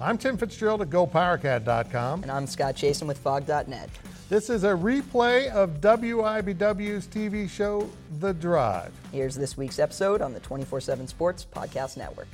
I'm 0.00 0.16
Tim 0.16 0.36
Fitzgerald 0.36 0.82
at 0.82 0.90
GoPowerCat.com. 0.90 2.22
And 2.22 2.30
I'm 2.30 2.46
Scott 2.46 2.76
Chasen 2.76 3.06
with 3.06 3.18
Phog.net. 3.18 3.90
This 4.28 4.48
is 4.48 4.62
a 4.62 4.68
replay 4.68 5.50
of 5.50 5.80
WIBW's 5.80 7.06
TV 7.06 7.48
show, 7.48 7.88
The 8.20 8.32
Drive. 8.34 8.92
Here's 9.10 9.34
this 9.34 9.56
week's 9.56 9.78
episode 9.78 10.22
on 10.22 10.34
the 10.34 10.40
24 10.40 10.80
7 10.82 11.08
Sports 11.08 11.46
Podcast 11.50 11.96
Network. 11.96 12.28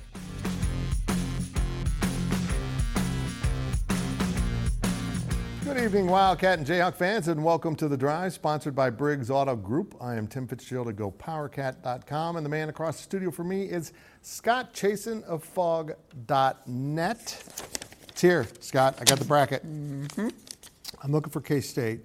Good 5.74 5.87
evening, 5.87 6.06
Wildcat 6.06 6.59
and 6.59 6.66
Jayhawk 6.69 6.95
fans, 6.95 7.27
and 7.27 7.42
welcome 7.42 7.74
to 7.74 7.88
The 7.88 7.96
Drive, 7.96 8.32
sponsored 8.32 8.77
by 8.77 8.91
Briggs 8.91 9.28
Auto 9.28 9.56
Group. 9.56 9.96
I 10.01 10.15
am 10.15 10.28
Tim 10.28 10.46
Fitzgerald 10.46 10.87
at 10.87 10.95
GoPowerCat.com, 10.95 12.37
and 12.37 12.46
the 12.46 12.48
man 12.48 12.69
across 12.69 12.98
the 12.98 13.02
studio 13.02 13.32
for 13.32 13.42
me 13.42 13.65
is 13.65 13.92
Scott 14.23 14.73
Chasen 14.73 15.24
of 15.24 15.42
Phog.net. 15.42 15.98
It's 18.09 18.20
here, 18.20 18.46
Scott. 18.60 18.98
I 19.01 19.05
got 19.05 19.18
the 19.18 19.24
bracket. 19.24 19.66
Mm-hmm. 19.66 20.29
I'm 21.02 21.10
looking 21.10 21.32
for 21.32 21.40
K 21.40 21.60
State 21.60 22.02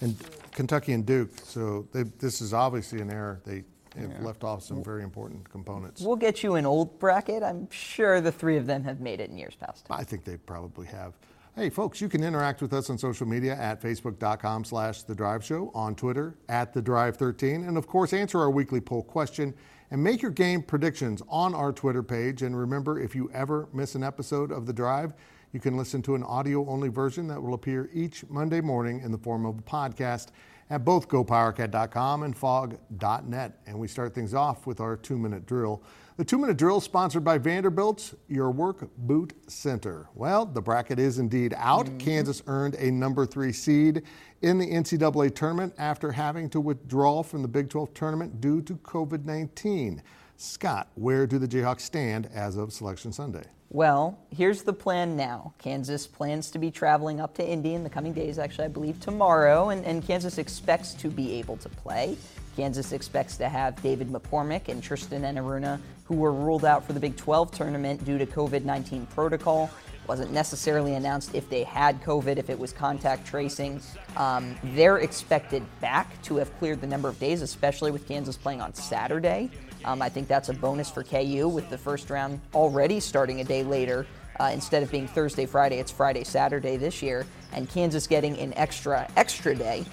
and 0.00 0.16
Kentucky 0.52 0.94
and 0.94 1.04
Duke. 1.04 1.32
So 1.44 1.86
they, 1.92 2.04
this 2.04 2.40
is 2.40 2.54
obviously 2.54 3.02
an 3.02 3.10
error. 3.10 3.42
They 3.44 3.64
have 4.02 4.10
yeah. 4.10 4.24
left 4.24 4.44
off 4.44 4.62
some 4.62 4.82
very 4.82 5.02
important 5.02 5.48
components. 5.48 6.02
We'll 6.02 6.16
get 6.16 6.42
you 6.42 6.54
an 6.54 6.66
old 6.66 6.98
bracket. 6.98 7.42
I'm 7.42 7.70
sure 7.70 8.20
the 8.20 8.32
three 8.32 8.56
of 8.56 8.66
them 8.66 8.84
have 8.84 9.00
made 9.00 9.20
it 9.20 9.30
in 9.30 9.38
years 9.38 9.56
past. 9.56 9.86
I 9.90 10.04
think 10.04 10.24
they 10.24 10.36
probably 10.36 10.86
have. 10.88 11.14
Hey, 11.54 11.70
folks, 11.70 12.02
you 12.02 12.10
can 12.10 12.22
interact 12.22 12.60
with 12.60 12.74
us 12.74 12.90
on 12.90 12.98
social 12.98 13.26
media 13.26 13.56
at 13.56 13.80
facebook.com 13.80 14.64
slash 14.64 15.04
The 15.04 15.14
Drive 15.14 15.42
Show, 15.42 15.70
on 15.74 15.94
Twitter 15.94 16.36
at 16.50 16.74
The 16.74 16.82
Drive 16.82 17.16
13, 17.16 17.64
and 17.64 17.78
of 17.78 17.86
course, 17.86 18.12
answer 18.12 18.38
our 18.38 18.50
weekly 18.50 18.80
poll 18.80 19.02
question 19.02 19.54
and 19.90 20.04
make 20.04 20.20
your 20.20 20.32
game 20.32 20.62
predictions 20.62 21.22
on 21.28 21.54
our 21.54 21.72
Twitter 21.72 22.02
page. 22.02 22.42
And 22.42 22.58
remember, 22.58 23.00
if 23.00 23.14
you 23.14 23.30
ever 23.32 23.68
miss 23.72 23.94
an 23.94 24.02
episode 24.02 24.52
of 24.52 24.66
The 24.66 24.74
Drive, 24.74 25.14
you 25.52 25.60
can 25.60 25.78
listen 25.78 26.02
to 26.02 26.14
an 26.14 26.22
audio 26.24 26.68
only 26.68 26.90
version 26.90 27.26
that 27.28 27.42
will 27.42 27.54
appear 27.54 27.88
each 27.94 28.28
Monday 28.28 28.60
morning 28.60 29.00
in 29.00 29.10
the 29.10 29.16
form 29.16 29.46
of 29.46 29.58
a 29.58 29.62
podcast 29.62 30.28
at 30.70 30.84
both 30.84 31.08
gopowercat.com 31.08 32.22
and 32.22 32.36
phog.net. 32.36 33.58
And 33.66 33.78
we 33.78 33.88
start 33.88 34.14
things 34.14 34.34
off 34.34 34.66
with 34.66 34.80
our 34.80 34.96
two 34.96 35.16
minute 35.16 35.46
drill. 35.46 35.82
The 36.16 36.24
two 36.24 36.38
minute 36.38 36.56
drill 36.56 36.80
sponsored 36.80 37.24
by 37.24 37.38
Vanderbilt's 37.38 38.14
Your 38.28 38.50
Work 38.50 38.88
Boot 38.96 39.34
Center. 39.48 40.08
Well, 40.14 40.46
the 40.46 40.62
bracket 40.62 40.98
is 40.98 41.18
indeed 41.18 41.54
out. 41.56 41.86
Mm-hmm. 41.86 41.98
Kansas 41.98 42.42
earned 42.46 42.74
a 42.76 42.90
number 42.90 43.26
three 43.26 43.52
seed 43.52 44.02
in 44.42 44.58
the 44.58 44.66
NCAA 44.66 45.34
tournament 45.34 45.74
after 45.78 46.12
having 46.12 46.48
to 46.50 46.60
withdraw 46.60 47.22
from 47.22 47.42
the 47.42 47.48
Big 47.48 47.68
12 47.68 47.92
tournament 47.94 48.40
due 48.40 48.62
to 48.62 48.76
COVID 48.76 49.24
19. 49.24 50.02
Scott, 50.38 50.88
where 50.94 51.26
do 51.26 51.38
the 51.38 51.48
Jayhawks 51.48 51.80
stand 51.80 52.28
as 52.34 52.56
of 52.56 52.72
Selection 52.72 53.12
Sunday? 53.12 53.44
Well, 53.70 54.18
here's 54.30 54.62
the 54.62 54.72
plan 54.72 55.16
now. 55.16 55.52
Kansas 55.58 56.06
plans 56.06 56.50
to 56.52 56.58
be 56.58 56.70
traveling 56.70 57.20
up 57.20 57.34
to 57.34 57.46
Indy 57.46 57.74
in 57.74 57.82
the 57.82 57.90
coming 57.90 58.12
days, 58.12 58.38
actually, 58.38 58.66
I 58.66 58.68
believe 58.68 59.00
tomorrow, 59.00 59.70
and, 59.70 59.84
and 59.84 60.06
Kansas 60.06 60.38
expects 60.38 60.94
to 60.94 61.08
be 61.08 61.34
able 61.34 61.56
to 61.58 61.68
play. 61.68 62.16
Kansas 62.56 62.92
expects 62.92 63.36
to 63.38 63.48
have 63.48 63.80
David 63.82 64.08
McCormack 64.08 64.68
and 64.68 64.82
Tristan 64.82 65.22
Enaruna, 65.22 65.80
who 66.04 66.14
were 66.14 66.32
ruled 66.32 66.64
out 66.64 66.86
for 66.86 66.92
the 66.92 67.00
Big 67.00 67.16
12 67.16 67.50
tournament 67.50 68.04
due 68.04 68.18
to 68.18 68.24
COVID 68.24 68.64
19 68.64 69.06
protocol. 69.06 69.68
Wasn't 70.06 70.32
necessarily 70.32 70.94
announced 70.94 71.34
if 71.34 71.50
they 71.50 71.64
had 71.64 72.00
COVID, 72.02 72.36
if 72.36 72.48
it 72.48 72.58
was 72.58 72.72
contact 72.72 73.26
tracing. 73.26 73.80
Um, 74.16 74.54
they're 74.62 74.98
expected 74.98 75.64
back 75.80 76.22
to 76.22 76.36
have 76.36 76.56
cleared 76.58 76.80
the 76.80 76.86
number 76.86 77.08
of 77.08 77.18
days, 77.18 77.42
especially 77.42 77.90
with 77.90 78.06
Kansas 78.06 78.36
playing 78.36 78.60
on 78.60 78.72
Saturday. 78.72 79.50
Um, 79.84 80.02
I 80.02 80.08
think 80.08 80.28
that's 80.28 80.48
a 80.48 80.54
bonus 80.54 80.90
for 80.90 81.02
KU 81.04 81.48
with 81.48 81.68
the 81.70 81.78
first 81.78 82.10
round 82.10 82.40
already 82.54 83.00
starting 83.00 83.40
a 83.40 83.44
day 83.44 83.62
later. 83.62 84.06
Uh, 84.38 84.50
instead 84.52 84.82
of 84.82 84.90
being 84.90 85.08
Thursday, 85.08 85.46
Friday, 85.46 85.78
it's 85.78 85.90
Friday, 85.90 86.22
Saturday 86.22 86.76
this 86.76 87.02
year, 87.02 87.24
and 87.52 87.68
Kansas 87.70 88.06
getting 88.06 88.36
an 88.38 88.52
extra, 88.54 89.08
extra 89.16 89.54
day 89.54 89.84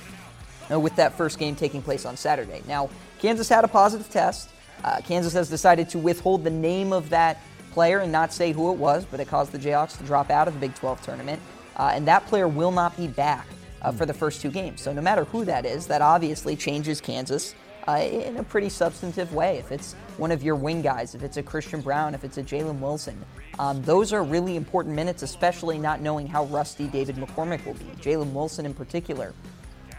uh, 0.71 0.79
with 0.79 0.95
that 0.97 1.13
first 1.13 1.39
game 1.39 1.55
taking 1.55 1.81
place 1.81 2.05
on 2.05 2.17
Saturday. 2.17 2.61
Now, 2.67 2.89
Kansas 3.19 3.47
had 3.47 3.63
a 3.63 3.67
positive 3.69 4.09
test. 4.09 4.49
Uh, 4.83 4.99
Kansas 5.01 5.31
has 5.33 5.49
decided 5.49 5.87
to 5.89 5.99
withhold 5.99 6.43
the 6.43 6.49
name 6.49 6.91
of 6.91 7.09
that 7.09 7.41
player 7.71 7.99
and 7.99 8.11
not 8.11 8.33
say 8.33 8.51
who 8.51 8.71
it 8.71 8.77
was, 8.77 9.05
but 9.05 9.19
it 9.19 9.27
caused 9.27 9.51
the 9.51 9.59
Jayhawks 9.59 9.97
to 9.97 10.03
drop 10.03 10.29
out 10.29 10.47
of 10.47 10.53
the 10.53 10.59
Big 10.59 10.75
12 10.75 11.01
tournament. 11.01 11.41
Uh, 11.77 11.91
and 11.93 12.07
that 12.07 12.25
player 12.27 12.47
will 12.47 12.71
not 12.71 12.95
be 12.97 13.07
back 13.07 13.47
uh, 13.81 13.91
for 13.91 14.05
the 14.05 14.13
first 14.13 14.41
two 14.41 14.51
games. 14.51 14.81
So, 14.81 14.93
no 14.93 15.01
matter 15.01 15.25
who 15.25 15.45
that 15.45 15.65
is, 15.65 15.87
that 15.87 16.01
obviously 16.01 16.55
changes 16.55 17.01
Kansas 17.01 17.55
uh, 17.87 17.91
in 18.01 18.37
a 18.37 18.43
pretty 18.43 18.69
substantive 18.69 19.33
way. 19.33 19.57
If 19.57 19.71
it's 19.71 19.93
one 20.17 20.31
of 20.31 20.43
your 20.43 20.55
wing 20.55 20.81
guys, 20.81 21.15
if 21.15 21.23
it's 21.23 21.37
a 21.37 21.43
Christian 21.43 21.81
Braun, 21.81 22.13
if 22.13 22.23
it's 22.23 22.37
a 22.37 22.43
Jalen 22.43 22.79
Wilson, 22.79 23.23
um, 23.59 23.81
those 23.83 24.13
are 24.13 24.23
really 24.23 24.55
important 24.55 24.95
minutes, 24.95 25.21
especially 25.21 25.77
not 25.77 26.01
knowing 26.01 26.27
how 26.27 26.45
rusty 26.45 26.87
David 26.87 27.17
McCormack 27.17 27.65
will 27.65 27.73
be. 27.75 27.85
Jalen 28.01 28.33
Wilson, 28.33 28.65
in 28.65 28.73
particular, 28.73 29.33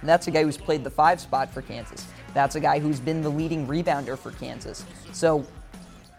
that's 0.03 0.27
a 0.27 0.31
guy 0.31 0.43
who's 0.43 0.59
played 0.59 0.85
the 0.85 0.91
five 0.91 1.21
spot 1.21 1.53
for 1.53 1.63
Kansas. 1.63 2.07
That's 2.35 2.57
a 2.57 2.61
guy 2.61 2.79
who's 2.79 3.01
been 3.01 3.23
the 3.23 3.29
leading 3.29 3.67
rebounder 3.67 4.19
for 4.19 4.33
Kansas. 4.33 4.85
So 5.13 5.47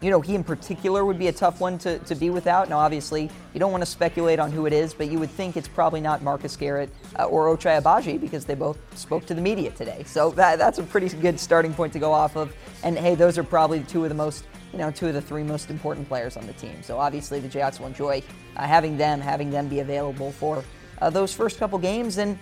you 0.05 0.11
know, 0.11 0.21
he 0.21 0.35
in 0.35 0.43
particular 0.43 1.03
would 1.03 1.17
be 1.17 1.29
a 1.29 1.33
tough 1.33 1.59
one 1.59 1.79
to, 1.79 1.97
to 1.97 2.13
be 2.13 2.29
without. 2.29 2.69
Now, 2.69 2.77
obviously, 2.77 3.23
you 3.55 3.59
don't 3.59 3.71
want 3.71 3.81
to 3.81 3.87
speculate 3.87 4.37
on 4.37 4.51
who 4.51 4.67
it 4.67 4.71
is, 4.71 4.93
but 4.93 5.09
you 5.09 5.17
would 5.17 5.31
think 5.31 5.57
it's 5.57 5.67
probably 5.67 5.99
not 5.99 6.21
Marcus 6.21 6.55
Garrett 6.55 6.91
uh, 7.17 7.23
or 7.23 7.47
Ochai 7.47 7.81
Agbaji 7.81 8.21
because 8.21 8.45
they 8.45 8.53
both 8.53 8.77
spoke 8.95 9.25
to 9.25 9.33
the 9.33 9.41
media 9.41 9.71
today. 9.71 10.03
So 10.05 10.29
that, 10.33 10.59
that's 10.59 10.77
a 10.77 10.83
pretty 10.83 11.09
good 11.17 11.39
starting 11.39 11.73
point 11.73 11.91
to 11.93 11.97
go 11.97 12.11
off 12.11 12.37
of. 12.37 12.55
And 12.83 12.95
hey, 12.95 13.15
those 13.15 13.39
are 13.39 13.43
probably 13.43 13.79
two 13.79 14.03
of 14.03 14.09
the 14.09 14.15
most, 14.15 14.45
you 14.71 14.77
know, 14.77 14.91
two 14.91 15.07
of 15.07 15.15
the 15.15 15.21
three 15.21 15.41
most 15.41 15.71
important 15.71 16.07
players 16.07 16.37
on 16.37 16.45
the 16.45 16.53
team. 16.53 16.83
So 16.83 16.99
obviously, 16.99 17.39
the 17.39 17.49
Jayhawks 17.49 17.79
will 17.79 17.87
enjoy 17.87 18.21
uh, 18.57 18.67
having 18.67 18.97
them, 18.97 19.19
having 19.19 19.49
them 19.49 19.67
be 19.67 19.79
available 19.79 20.31
for 20.33 20.63
uh, 21.01 21.09
those 21.09 21.33
first 21.33 21.57
couple 21.57 21.79
games. 21.79 22.19
And 22.19 22.37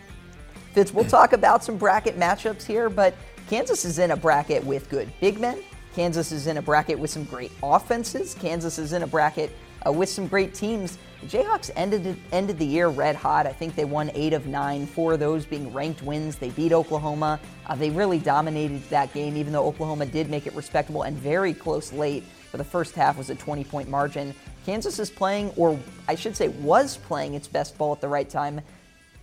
Fitz, 0.73 0.93
we'll 0.93 1.05
talk 1.05 1.31
about 1.31 1.63
some 1.63 1.77
bracket 1.77 2.19
matchups 2.19 2.63
here, 2.63 2.89
but 2.89 3.15
Kansas 3.49 3.85
is 3.85 3.99
in 3.99 4.11
a 4.11 4.17
bracket 4.17 4.65
with 4.65 4.89
good 4.89 5.09
big 5.21 5.39
men 5.39 5.63
Kansas 5.95 6.31
is 6.31 6.47
in 6.47 6.57
a 6.57 6.61
bracket 6.61 6.97
with 6.97 7.11
some 7.11 7.23
great 7.23 7.51
offenses. 7.61 8.35
Kansas 8.39 8.79
is 8.79 8.93
in 8.93 9.03
a 9.03 9.07
bracket 9.07 9.51
uh, 9.85 9.91
with 9.91 10.09
some 10.09 10.27
great 10.27 10.53
teams. 10.55 10.97
The 11.21 11.27
Jayhawks 11.27 11.69
ended 11.75 12.17
ended 12.31 12.57
the 12.57 12.65
year 12.65 12.87
red 12.87 13.15
hot. 13.15 13.45
I 13.45 13.53
think 13.53 13.75
they 13.75 13.85
won 13.85 14.09
eight 14.15 14.33
of 14.33 14.47
nine, 14.47 14.87
four 14.87 15.13
of 15.13 15.19
those 15.19 15.45
being 15.45 15.71
ranked 15.71 16.01
wins. 16.01 16.35
They 16.35 16.49
beat 16.49 16.73
Oklahoma. 16.73 17.39
Uh, 17.67 17.75
they 17.75 17.91
really 17.91 18.17
dominated 18.17 18.81
that 18.89 19.13
game, 19.13 19.37
even 19.37 19.53
though 19.53 19.65
Oklahoma 19.65 20.07
did 20.07 20.29
make 20.29 20.47
it 20.47 20.55
respectable 20.55 21.03
and 21.03 21.15
very 21.15 21.53
close 21.53 21.93
late. 21.93 22.23
For 22.49 22.57
the 22.57 22.63
first 22.63 22.95
half 22.95 23.17
was 23.17 23.29
a 23.29 23.35
20 23.35 23.63
point 23.63 23.89
margin. 23.89 24.33
Kansas 24.65 24.97
is 24.97 25.11
playing, 25.11 25.51
or 25.57 25.79
I 26.07 26.15
should 26.15 26.35
say, 26.35 26.47
was 26.47 26.97
playing 26.97 27.35
its 27.35 27.47
best 27.47 27.77
ball 27.77 27.93
at 27.93 28.01
the 28.01 28.07
right 28.07 28.29
time. 28.29 28.61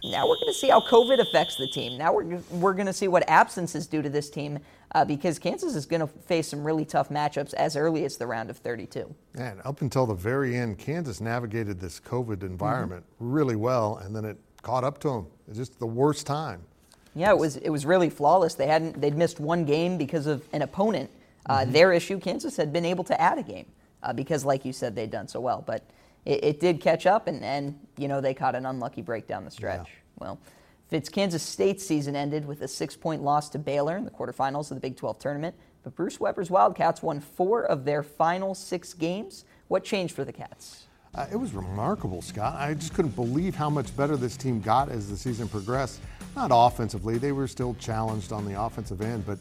Now 0.05 0.27
we're 0.29 0.37
going 0.37 0.53
to 0.53 0.55
see 0.55 0.69
how 0.69 0.81
COVID 0.81 1.19
affects 1.19 1.57
the 1.57 1.69
team. 1.69 1.99
Now 1.99 2.13
we're, 2.13 2.41
we're 2.51 2.73
going 2.73 2.87
to 2.87 2.93
see 2.93 3.09
what 3.09 3.29
absences 3.29 3.87
do 3.87 4.03
to 4.03 4.09
this 4.09 4.31
team 4.31 4.59
uh, 4.95 5.05
because 5.05 5.39
Kansas 5.39 5.75
is 5.75 5.87
going 5.87 6.01
to 6.01 6.07
face 6.07 6.49
some 6.49 6.65
really 6.65 6.85
tough 6.85 7.11
matchups 7.11 7.55
as 7.55 7.77
early 7.77 8.05
as 8.05 8.17
the 8.17 8.27
round 8.27 8.51
of 8.51 8.57
32. 8.59 9.15
And 9.35 9.61
up 9.65 9.83
until 9.83 10.07
the 10.07 10.15
very 10.15 10.57
end, 10.57 10.79
Kansas 10.79 11.21
navigated 11.21 11.81
this 11.81 12.01
COVID 12.01 12.43
environment 12.43 13.05
mm-hmm. 13.17 13.33
really 13.33 13.57
well, 13.57 13.99
and 13.99 14.15
then 14.15 14.25
it 14.25 14.39
caught 14.63 14.85
up 14.85 14.99
to 15.01 15.09
them. 15.09 15.27
It's 15.49 15.59
just 15.59 15.79
the 15.79 15.87
worst 15.87 16.27
time. 16.27 16.63
Yeah, 17.15 17.31
it 17.31 17.39
was 17.39 17.57
it 17.57 17.71
was 17.71 17.85
really 17.85 18.09
flawless. 18.09 18.55
They 18.55 18.69
hadn't 18.69 19.01
they'd 19.01 19.17
missed 19.17 19.41
one 19.41 19.65
game 19.65 19.99
because 19.99 20.27
of 20.27 20.47
an 20.53 20.63
opponent. 20.63 21.11
Uh, 21.47 21.59
mm-hmm. 21.59 21.73
Their 21.73 21.93
issue, 21.93 22.21
Kansas 22.21 22.57
had 22.57 22.73
been 22.73 22.85
able 22.85 23.03
to 23.05 23.21
add 23.21 23.39
a 23.39 23.43
game 23.43 23.67
uh, 24.03 24.13
because, 24.13 24.45
like 24.45 24.65
you 24.65 24.73
said, 24.73 24.95
they'd 24.95 25.11
done 25.11 25.27
so 25.27 25.41
well. 25.41 25.65
But 25.67 25.83
it, 26.25 26.45
it, 26.45 26.61
did 26.61 26.81
catch 26.81 27.07
up, 27.07 27.27
and, 27.27 27.43
and 27.43 27.79
you 27.97 28.09
know 28.09 28.21
they 28.21 28.35
caught 28.35 28.55
an 28.55 28.67
unlucky 28.67 29.03
break 29.03 29.27
down 29.27 29.45
the 29.45 29.51
stretch. 29.51 29.87
Yeah. 29.87 30.27
Well, 30.27 30.39
Fitz 30.89 31.09
Kansas 31.09 31.43
State's 31.43 31.87
season 31.87 32.17
ended 32.17 32.45
with 32.45 32.63
a 32.63 32.69
six-point 32.69 33.23
loss 33.23 33.49
to 33.51 33.59
Baylor 33.59 33.97
in 33.97 34.05
the 34.05 34.11
quarterfinals 34.11 34.71
of 34.71 34.77
the 34.77 34.81
Big 34.81 34.97
12 34.97 35.19
tournament. 35.19 35.55
But 35.83 35.95
Bruce 35.95 36.21
Weber's 36.21 36.51
Wildcats 36.51 37.03
won 37.03 37.21
four 37.21 37.65
of 37.65 37.85
their 37.85 38.03
final 38.03 38.55
six 38.55 38.93
games. 38.93 39.45
What 39.69 39.85
changed 39.85 40.15
for 40.15 40.25
the 40.25 40.33
Cats? 40.33 40.87
Uh, 41.15 41.27
it 41.33 41.37
was 41.37 41.55
remarkable, 41.55 42.23
Scott. 42.23 42.55
I 42.57 42.75
just 42.75 42.95
couldn't 42.95 43.17
believe 43.17 43.55
how 43.55 43.71
much 43.71 43.97
better 43.97 44.17
this 44.17 44.37
team 44.37 44.61
got 44.61 44.91
as 44.91 45.09
the 45.09 45.17
season 45.17 45.49
progressed. 45.49 46.01
Not 46.37 46.51
offensively, 46.53 47.19
they 47.19 47.33
were 47.33 47.49
still 47.49 47.75
challenged 47.75 48.33
on 48.33 48.45
the 48.45 48.61
offensive 48.61 49.01
end, 49.01 49.27
but 49.27 49.39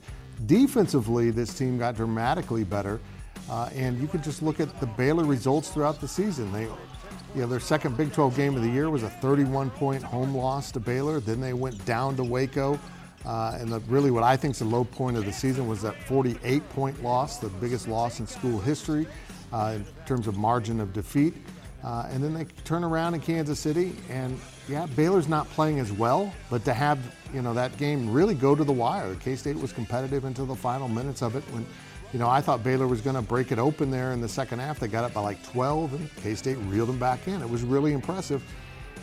defensively, 0.48 1.30
this 1.30 1.54
team 1.54 1.78
got 1.78 1.96
dramatically 1.96 2.64
better. 2.64 3.00
Uh, 3.50 3.70
and 3.74 4.00
you 4.00 4.08
could 4.08 4.24
just 4.24 4.42
look 4.42 4.60
at 4.60 4.80
the 4.80 4.86
Baylor 4.86 5.24
results 5.24 5.70
throughout 5.70 6.00
the 6.00 6.08
season. 6.08 6.52
They, 6.52 6.64
you 6.64 7.42
know, 7.42 7.48
their 7.48 7.60
second 7.60 7.98
Big 7.98 8.14
12 8.14 8.36
game 8.36 8.56
of 8.56 8.62
the 8.62 8.70
year 8.70 8.90
was 8.90 9.04
a 9.04 9.10
31-point 9.10 10.04
home 10.04 10.36
loss 10.36 10.72
to 10.74 10.80
Baylor. 10.80 11.20
Then 11.20 11.42
they 11.42 11.54
went 11.54 11.84
down 11.86 12.16
to 12.18 12.24
Waco. 12.24 12.80
Uh, 13.26 13.58
and 13.60 13.70
the, 13.70 13.80
really, 13.82 14.12
what 14.12 14.24
I 14.24 14.38
think 14.38 14.54
is 14.54 14.60
the 14.60 14.66
low 14.66 14.84
point 14.84 15.18
of 15.18 15.26
the 15.26 15.34
season 15.34 15.68
was 15.68 15.82
that 15.82 16.02
48 16.04 16.68
point 16.70 17.04
loss, 17.04 17.38
the 17.38 17.50
biggest 17.50 17.88
loss 17.88 18.20
in 18.20 18.28
school 18.28 18.60
history 18.60 19.08
uh, 19.52 19.74
in 19.76 19.86
terms 20.06 20.28
of 20.28 20.38
margin 20.38 20.80
of 20.80 20.94
defeat. 20.94 21.34
Uh, 21.84 22.08
and 22.12 22.24
then 22.24 22.34
they 22.34 22.46
turn 22.66 22.84
around 22.84 23.14
in 23.14 23.22
Kansas 23.22 23.60
City, 23.60 23.96
and 24.10 24.40
yeah, 24.68 24.86
Baylor's 24.98 25.30
not 25.30 25.50
playing 25.52 25.80
as 25.80 25.92
well, 25.94 26.34
but 26.50 26.66
to 26.66 26.74
have 26.74 27.00
you 27.34 27.42
know 27.42 27.54
that 27.54 27.76
game 27.78 28.12
really 28.12 28.36
go 28.36 28.54
to 28.54 28.66
the 28.66 28.72
wire. 28.72 29.16
K 29.16 29.38
State 29.38 29.56
was 29.56 29.72
competitive 29.72 30.26
until 30.26 30.46
the 30.46 30.56
final 30.56 30.90
minutes 30.90 31.22
of 31.22 31.38
it. 31.38 31.44
When 31.52 31.66
you 32.14 32.20
know 32.20 32.30
I 32.30 32.42
thought 32.42 32.64
Baylor 32.64 32.88
was 32.88 33.02
going 33.02 33.16
to 33.16 33.22
break 33.22 33.52
it 33.52 33.60
open 33.60 33.92
there 33.92 34.12
in 34.12 34.22
the 34.22 34.30
second 34.30 34.60
half, 34.60 34.80
they 34.80 34.88
got 34.88 35.04
up 35.04 35.14
by 35.14 35.22
like 35.22 35.44
12, 35.52 35.94
and 35.94 36.16
K 36.18 36.36
State 36.36 36.58
reeled 36.68 36.90
them 36.90 37.00
back 37.00 37.28
in. 37.28 37.42
It 37.42 37.50
was 37.50 37.64
really 37.64 37.94
impressive. 37.94 38.44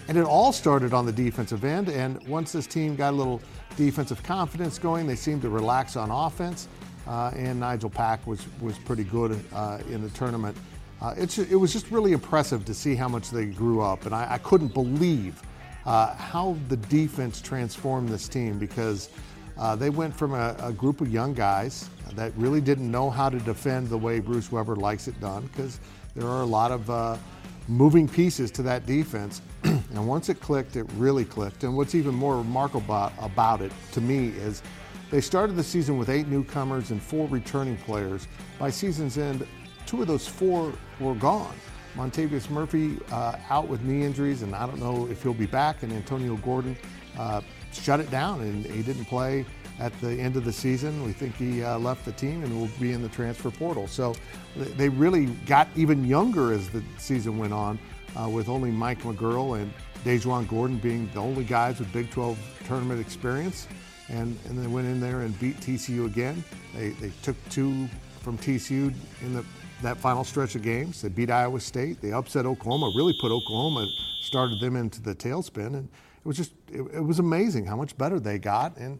And 0.08 0.16
it 0.16 0.24
all 0.24 0.52
started 0.52 0.94
on 0.94 1.04
the 1.04 1.12
defensive 1.12 1.64
end. 1.64 1.88
And 1.88 2.22
once 2.28 2.52
this 2.52 2.66
team 2.66 2.94
got 2.94 3.12
a 3.12 3.16
little 3.16 3.40
defensive 3.76 4.22
confidence 4.22 4.78
going, 4.78 5.06
they 5.06 5.16
seemed 5.16 5.42
to 5.42 5.48
relax 5.48 5.96
on 5.96 6.10
offense. 6.10 6.68
Uh, 7.08 7.32
and 7.34 7.58
Nigel 7.58 7.90
Pack 7.90 8.24
was, 8.26 8.44
was 8.60 8.78
pretty 8.78 9.04
good 9.04 9.38
uh, 9.52 9.78
in 9.90 10.02
the 10.02 10.10
tournament. 10.10 10.56
Uh, 11.00 11.14
it 11.16 11.56
was 11.56 11.72
just 11.72 11.90
really 11.90 12.12
impressive 12.12 12.64
to 12.64 12.74
see 12.74 12.94
how 12.94 13.08
much 13.08 13.30
they 13.30 13.46
grew 13.46 13.80
up. 13.80 14.06
And 14.06 14.14
I, 14.14 14.34
I 14.34 14.38
couldn't 14.38 14.72
believe 14.72 15.42
uh, 15.84 16.14
how 16.14 16.56
the 16.68 16.76
defense 16.76 17.40
transformed 17.40 18.08
this 18.08 18.28
team 18.28 18.58
because 18.58 19.10
uh, 19.58 19.74
they 19.74 19.90
went 19.90 20.14
from 20.14 20.34
a, 20.34 20.56
a, 20.62 20.72
group 20.72 21.00
of 21.00 21.10
young 21.10 21.32
guys 21.32 21.88
that 22.14 22.32
really 22.36 22.60
didn't 22.60 22.90
know 22.90 23.10
how 23.10 23.28
to 23.28 23.38
defend 23.40 23.88
the 23.88 23.96
way 23.96 24.20
Bruce 24.20 24.52
Weber 24.52 24.76
likes 24.76 25.08
it 25.08 25.18
done 25.20 25.46
because 25.46 25.80
there 26.14 26.26
are 26.28 26.42
a 26.42 26.46
lot 26.46 26.70
of 26.70 26.88
uh, 26.90 27.16
moving 27.68 28.08
pieces 28.08 28.50
to 28.52 28.62
that 28.62 28.86
defense. 28.86 29.42
and 29.64 30.06
once 30.06 30.28
it 30.28 30.40
clicked, 30.40 30.76
it 30.76 30.86
really 30.96 31.24
clicked. 31.24 31.64
And 31.64 31.76
what's 31.76 31.94
even 31.94 32.14
more 32.14 32.36
remarkable 32.36 33.12
about, 33.18 33.60
it 33.60 33.72
to 33.92 34.00
me 34.00 34.28
is 34.28 34.62
they 35.10 35.20
started 35.20 35.56
the 35.56 35.64
season 35.64 35.98
with 35.98 36.08
eight 36.08 36.28
newcomers 36.28 36.90
and 36.90 37.00
four 37.00 37.26
returning 37.28 37.76
players. 37.78 38.28
By 38.58 38.70
season's 38.70 39.18
end, 39.18 39.46
two 39.86 40.02
of 40.02 40.08
those 40.08 40.26
four 40.26 40.72
were 41.00 41.14
gone. 41.14 41.54
Montavious 41.96 42.50
Murphy 42.50 42.98
uh, 43.10 43.36
out 43.48 43.68
with 43.68 43.82
knee 43.82 44.04
injuries, 44.04 44.42
and 44.42 44.54
I 44.54 44.66
don't 44.66 44.78
know 44.78 45.06
if 45.10 45.22
he'll 45.22 45.32
be 45.32 45.46
back. 45.46 45.82
And 45.82 45.92
Antonio 45.92 46.36
Gordon 46.36 46.76
uh, 47.18 47.40
shut 47.82 48.00
it 48.00 48.10
down, 48.10 48.40
and 48.40 48.64
he 48.66 48.82
didn't 48.82 49.04
play 49.06 49.44
at 49.78 49.98
the 50.00 50.12
end 50.12 50.36
of 50.36 50.44
the 50.44 50.52
season. 50.52 51.04
We 51.04 51.12
think 51.12 51.36
he 51.36 51.62
uh, 51.62 51.78
left 51.78 52.04
the 52.04 52.12
team 52.12 52.42
and 52.42 52.58
will 52.58 52.70
be 52.80 52.92
in 52.92 53.02
the 53.02 53.08
transfer 53.08 53.50
portal. 53.50 53.86
So 53.86 54.14
they 54.56 54.88
really 54.88 55.26
got 55.46 55.68
even 55.76 56.04
younger 56.04 56.52
as 56.52 56.68
the 56.70 56.82
season 56.98 57.38
went 57.38 57.52
on, 57.52 57.78
uh, 58.18 58.28
with 58.28 58.48
only 58.48 58.70
Mike 58.70 59.02
McGuirl 59.02 59.60
and 59.60 59.72
DaJuan 60.04 60.48
Gordon 60.48 60.78
being 60.78 61.10
the 61.12 61.20
only 61.20 61.44
guys 61.44 61.78
with 61.78 61.92
Big 61.92 62.10
12 62.10 62.38
tournament 62.66 63.00
experience. 63.00 63.66
And, 64.08 64.38
and 64.46 64.56
they 64.62 64.68
went 64.68 64.86
in 64.86 65.00
there 65.00 65.22
and 65.22 65.38
beat 65.40 65.56
TCU 65.60 66.06
again. 66.06 66.42
They, 66.74 66.90
they 66.90 67.10
took 67.22 67.36
two 67.50 67.88
from 68.20 68.38
TCU 68.38 68.94
in 69.22 69.34
the, 69.34 69.44
that 69.82 69.96
final 69.96 70.24
stretch 70.24 70.54
of 70.54 70.62
games. 70.62 71.02
They 71.02 71.08
beat 71.08 71.30
Iowa 71.30 71.60
State. 71.60 72.00
They 72.00 72.12
upset 72.12 72.46
Oklahoma, 72.46 72.92
really 72.96 73.14
put 73.20 73.32
Oklahoma, 73.32 73.88
started 74.20 74.60
them 74.60 74.76
into 74.76 75.02
the 75.02 75.14
tailspin. 75.14 75.74
And 75.74 75.88
it 76.26 76.28
was 76.28 76.36
just, 76.36 76.52
it, 76.72 76.80
it 76.80 77.04
was 77.04 77.20
amazing 77.20 77.66
how 77.66 77.76
much 77.76 77.96
better 77.96 78.18
they 78.18 78.36
got. 78.36 78.76
And, 78.78 78.98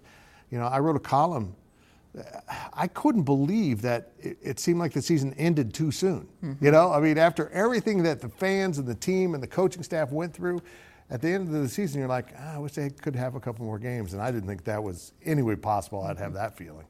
you 0.49 0.58
know, 0.58 0.67
I 0.67 0.78
wrote 0.78 0.94
a 0.94 1.00
column 1.00 1.56
I 2.73 2.87
couldn't 2.87 3.25
believe 3.25 3.82
that 3.82 4.12
it, 4.19 4.38
it, 4.40 4.58
seemed 4.58 4.78
like 4.78 4.93
the 4.93 5.02
season 5.02 5.34
ended 5.34 5.75
too 5.75 5.90
soon. 5.90 6.26
Mm-hmm. 6.43 6.64
You 6.64 6.70
know, 6.70 6.90
I 6.90 6.99
mean, 6.99 7.19
after 7.19 7.50
everything 7.50 8.02
that 8.05 8.23
the 8.23 8.31
fans 8.31 8.78
and 8.78 8.87
the 8.87 8.94
team 8.94 9.34
and 9.34 9.43
the 9.43 9.46
coaching 9.46 9.82
staff 9.82 10.12
went 10.12 10.32
through, 10.32 10.62
at 11.11 11.20
the 11.20 11.28
end 11.28 11.55
of 11.55 11.62
the 11.62 11.69
season, 11.69 12.00
you're 12.00 12.08
like, 12.08 12.32
ah, 12.38 12.55
I 12.55 12.58
wish 12.58 12.73
they 12.73 12.88
could 12.88 13.14
have 13.14 13.34
a 13.34 13.40
couple 13.40 13.67
more 13.67 13.78
games. 13.78 14.14
And 14.14 14.23
I 14.23 14.31
didn't 14.31 14.49
think 14.49 14.64
that 14.64 14.82
was 14.82 15.12
any 15.26 15.43
way 15.43 15.56
possible. 15.56 16.02
I'd 16.02 16.17
have 16.17 16.32
that 16.32 16.56
feeling. 16.56 16.87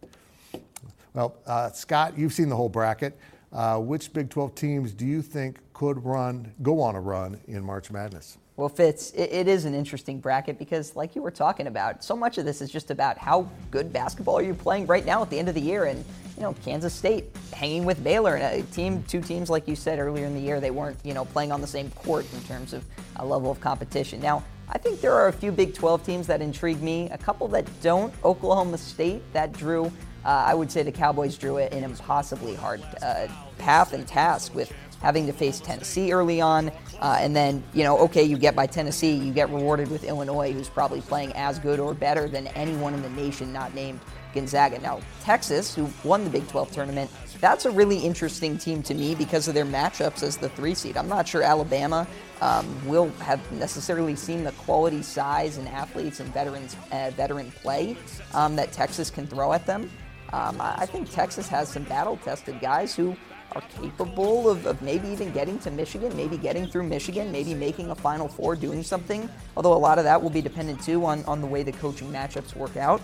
Well, 1.12 1.36
uh, 1.44 1.70
Scott, 1.72 2.16
you've 2.16 2.32
seen 2.32 2.48
the 2.48 2.56
whole 2.56 2.68
bracket. 2.68 3.18
Uh, 3.52 3.78
which 3.78 4.12
Big 4.12 4.28
12 4.28 4.54
teams 4.54 4.92
do 4.92 5.06
you 5.06 5.22
think 5.22 5.60
could 5.72 6.04
run, 6.04 6.52
go 6.62 6.80
on 6.80 6.94
a 6.94 7.00
run 7.00 7.40
in 7.46 7.64
March 7.64 7.90
Madness? 7.90 8.38
Well, 8.56 8.70
Fitz, 8.70 9.10
it, 9.10 9.30
it 9.30 9.48
is 9.48 9.66
an 9.66 9.74
interesting 9.74 10.18
bracket 10.18 10.58
because, 10.58 10.96
like 10.96 11.14
you 11.14 11.20
were 11.20 11.30
talking 11.30 11.66
about, 11.66 12.02
so 12.02 12.16
much 12.16 12.38
of 12.38 12.46
this 12.46 12.62
is 12.62 12.70
just 12.70 12.90
about 12.90 13.18
how 13.18 13.50
good 13.70 13.92
basketball 13.92 14.38
are 14.38 14.42
you 14.42 14.54
playing 14.54 14.86
right 14.86 15.04
now 15.04 15.20
at 15.20 15.28
the 15.28 15.38
end 15.38 15.50
of 15.50 15.54
the 15.54 15.60
year. 15.60 15.84
And, 15.84 16.02
you 16.36 16.42
know, 16.42 16.54
Kansas 16.64 16.94
State 16.94 17.26
hanging 17.52 17.84
with 17.84 18.02
Baylor 18.02 18.36
and 18.36 18.62
a 18.62 18.66
team, 18.72 19.02
two 19.08 19.20
teams, 19.20 19.50
like 19.50 19.68
you 19.68 19.76
said 19.76 19.98
earlier 19.98 20.24
in 20.24 20.34
the 20.34 20.40
year, 20.40 20.58
they 20.58 20.70
weren't, 20.70 20.96
you 21.04 21.12
know, 21.12 21.26
playing 21.26 21.52
on 21.52 21.60
the 21.60 21.66
same 21.66 21.90
court 21.90 22.26
in 22.32 22.40
terms 22.44 22.72
of 22.72 22.82
a 23.16 23.26
level 23.26 23.50
of 23.50 23.60
competition. 23.60 24.20
Now, 24.20 24.42
I 24.70 24.78
think 24.78 25.02
there 25.02 25.12
are 25.12 25.28
a 25.28 25.32
few 25.32 25.52
Big 25.52 25.74
12 25.74 26.04
teams 26.04 26.26
that 26.26 26.40
intrigue 26.40 26.80
me, 26.80 27.10
a 27.10 27.18
couple 27.18 27.48
that 27.48 27.66
don't. 27.82 28.12
Oklahoma 28.24 28.78
State, 28.78 29.22
that 29.34 29.52
drew, 29.52 29.92
I 30.28 30.54
would 30.54 30.70
say 30.70 30.82
the 30.82 30.92
Cowboys 30.92 31.36
drew 31.36 31.58
it 31.58 31.72
an 31.72 31.84
impossibly 31.84 32.54
hard 32.54 32.82
uh, 33.02 33.28
path 33.58 33.92
and 33.92 34.06
task 34.06 34.54
with 34.54 34.72
having 35.00 35.26
to 35.26 35.32
face 35.32 35.60
Tennessee 35.60 36.12
early 36.12 36.40
on. 36.40 36.70
Uh, 37.00 37.18
and 37.20 37.36
then, 37.36 37.62
you 37.74 37.84
know, 37.84 37.98
okay, 37.98 38.22
you 38.22 38.36
get 38.36 38.56
by 38.56 38.66
Tennessee, 38.66 39.12
you 39.12 39.32
get 39.32 39.50
rewarded 39.50 39.90
with 39.90 40.04
Illinois, 40.04 40.52
who's 40.52 40.68
probably 40.68 41.00
playing 41.00 41.32
as 41.34 41.58
good 41.58 41.78
or 41.78 41.94
better 41.94 42.28
than 42.28 42.46
anyone 42.48 42.94
in 42.94 43.02
the 43.02 43.10
nation 43.10 43.52
not 43.52 43.74
named 43.74 44.00
Gonzaga. 44.34 44.80
Now, 44.80 45.00
Texas, 45.22 45.74
who 45.74 45.88
won 46.04 46.24
the 46.24 46.30
Big 46.30 46.48
12 46.48 46.72
tournament, 46.72 47.10
that's 47.40 47.66
a 47.66 47.70
really 47.70 47.98
interesting 47.98 48.56
team 48.56 48.82
to 48.84 48.94
me 48.94 49.14
because 49.14 49.48
of 49.48 49.54
their 49.54 49.64
matchups 49.64 50.22
as 50.22 50.36
the 50.36 50.48
three 50.50 50.74
seed. 50.74 50.96
I'm 50.96 51.08
not 51.08 51.28
sure 51.28 51.42
Alabama 51.42 52.06
um, 52.40 52.66
will 52.86 53.08
have 53.20 53.40
necessarily 53.52 54.16
seen 54.16 54.44
the 54.44 54.52
quality, 54.52 55.02
size, 55.02 55.58
and 55.58 55.68
athletes 55.68 56.20
and 56.20 56.32
veterans, 56.32 56.76
uh, 56.92 57.10
veteran 57.14 57.50
play 57.50 57.96
um, 58.34 58.56
that 58.56 58.72
Texas 58.72 59.10
can 59.10 59.26
throw 59.26 59.52
at 59.52 59.66
them. 59.66 59.90
Um, 60.32 60.56
I 60.60 60.86
think 60.86 61.10
Texas 61.10 61.48
has 61.48 61.68
some 61.68 61.84
battle 61.84 62.18
tested 62.18 62.60
guys 62.60 62.94
who 62.94 63.16
are 63.52 63.62
capable 63.80 64.50
of, 64.50 64.66
of, 64.66 64.82
maybe 64.82 65.08
even 65.08 65.32
getting 65.32 65.58
to 65.60 65.70
Michigan, 65.70 66.14
maybe 66.16 66.36
getting 66.36 66.66
through 66.66 66.82
Michigan, 66.82 67.30
maybe 67.30 67.54
making 67.54 67.90
a 67.90 67.94
Final 67.94 68.28
Four, 68.28 68.56
doing 68.56 68.82
something. 68.82 69.28
Although 69.56 69.72
a 69.72 69.78
lot 69.78 69.98
of 69.98 70.04
that 70.04 70.20
will 70.20 70.30
be 70.30 70.42
dependent 70.42 70.82
too 70.82 71.04
on, 71.04 71.24
on 71.24 71.40
the 71.40 71.46
way 71.46 71.62
the 71.62 71.72
coaching 71.72 72.10
matchups 72.10 72.56
work 72.56 72.76
out. 72.76 73.00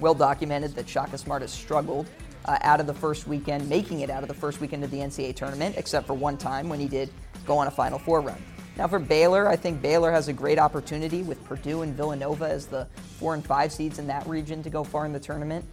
Well 0.00 0.14
documented 0.14 0.74
that 0.74 0.88
Shaka 0.88 1.18
Smart 1.18 1.42
has 1.42 1.52
struggled 1.52 2.06
uh, 2.44 2.58
out 2.62 2.80
of 2.80 2.86
the 2.86 2.94
first 2.94 3.26
weekend, 3.26 3.68
making 3.68 4.00
it 4.00 4.10
out 4.10 4.22
of 4.22 4.28
the 4.28 4.34
first 4.34 4.60
weekend 4.60 4.84
of 4.84 4.90
the 4.90 4.98
NCAA 4.98 5.34
tournament, 5.36 5.76
except 5.78 6.06
for 6.06 6.14
one 6.14 6.36
time 6.36 6.68
when 6.68 6.80
he 6.80 6.88
did 6.88 7.10
go 7.46 7.56
on 7.56 7.66
a 7.66 7.70
Final 7.70 7.98
Four 7.98 8.20
run. 8.20 8.42
Now 8.76 8.88
for 8.88 8.98
Baylor, 8.98 9.48
I 9.48 9.56
think 9.56 9.82
Baylor 9.82 10.10
has 10.10 10.28
a 10.28 10.32
great 10.32 10.58
opportunity 10.58 11.22
with 11.22 11.42
Purdue 11.44 11.82
and 11.82 11.94
Villanova 11.94 12.48
as 12.48 12.66
the 12.66 12.86
four 13.18 13.34
and 13.34 13.44
five 13.44 13.72
seeds 13.72 13.98
in 13.98 14.06
that 14.06 14.26
region 14.26 14.62
to 14.62 14.70
go 14.70 14.84
far 14.84 15.04
in 15.04 15.12
the 15.12 15.20
tournament. 15.20 15.64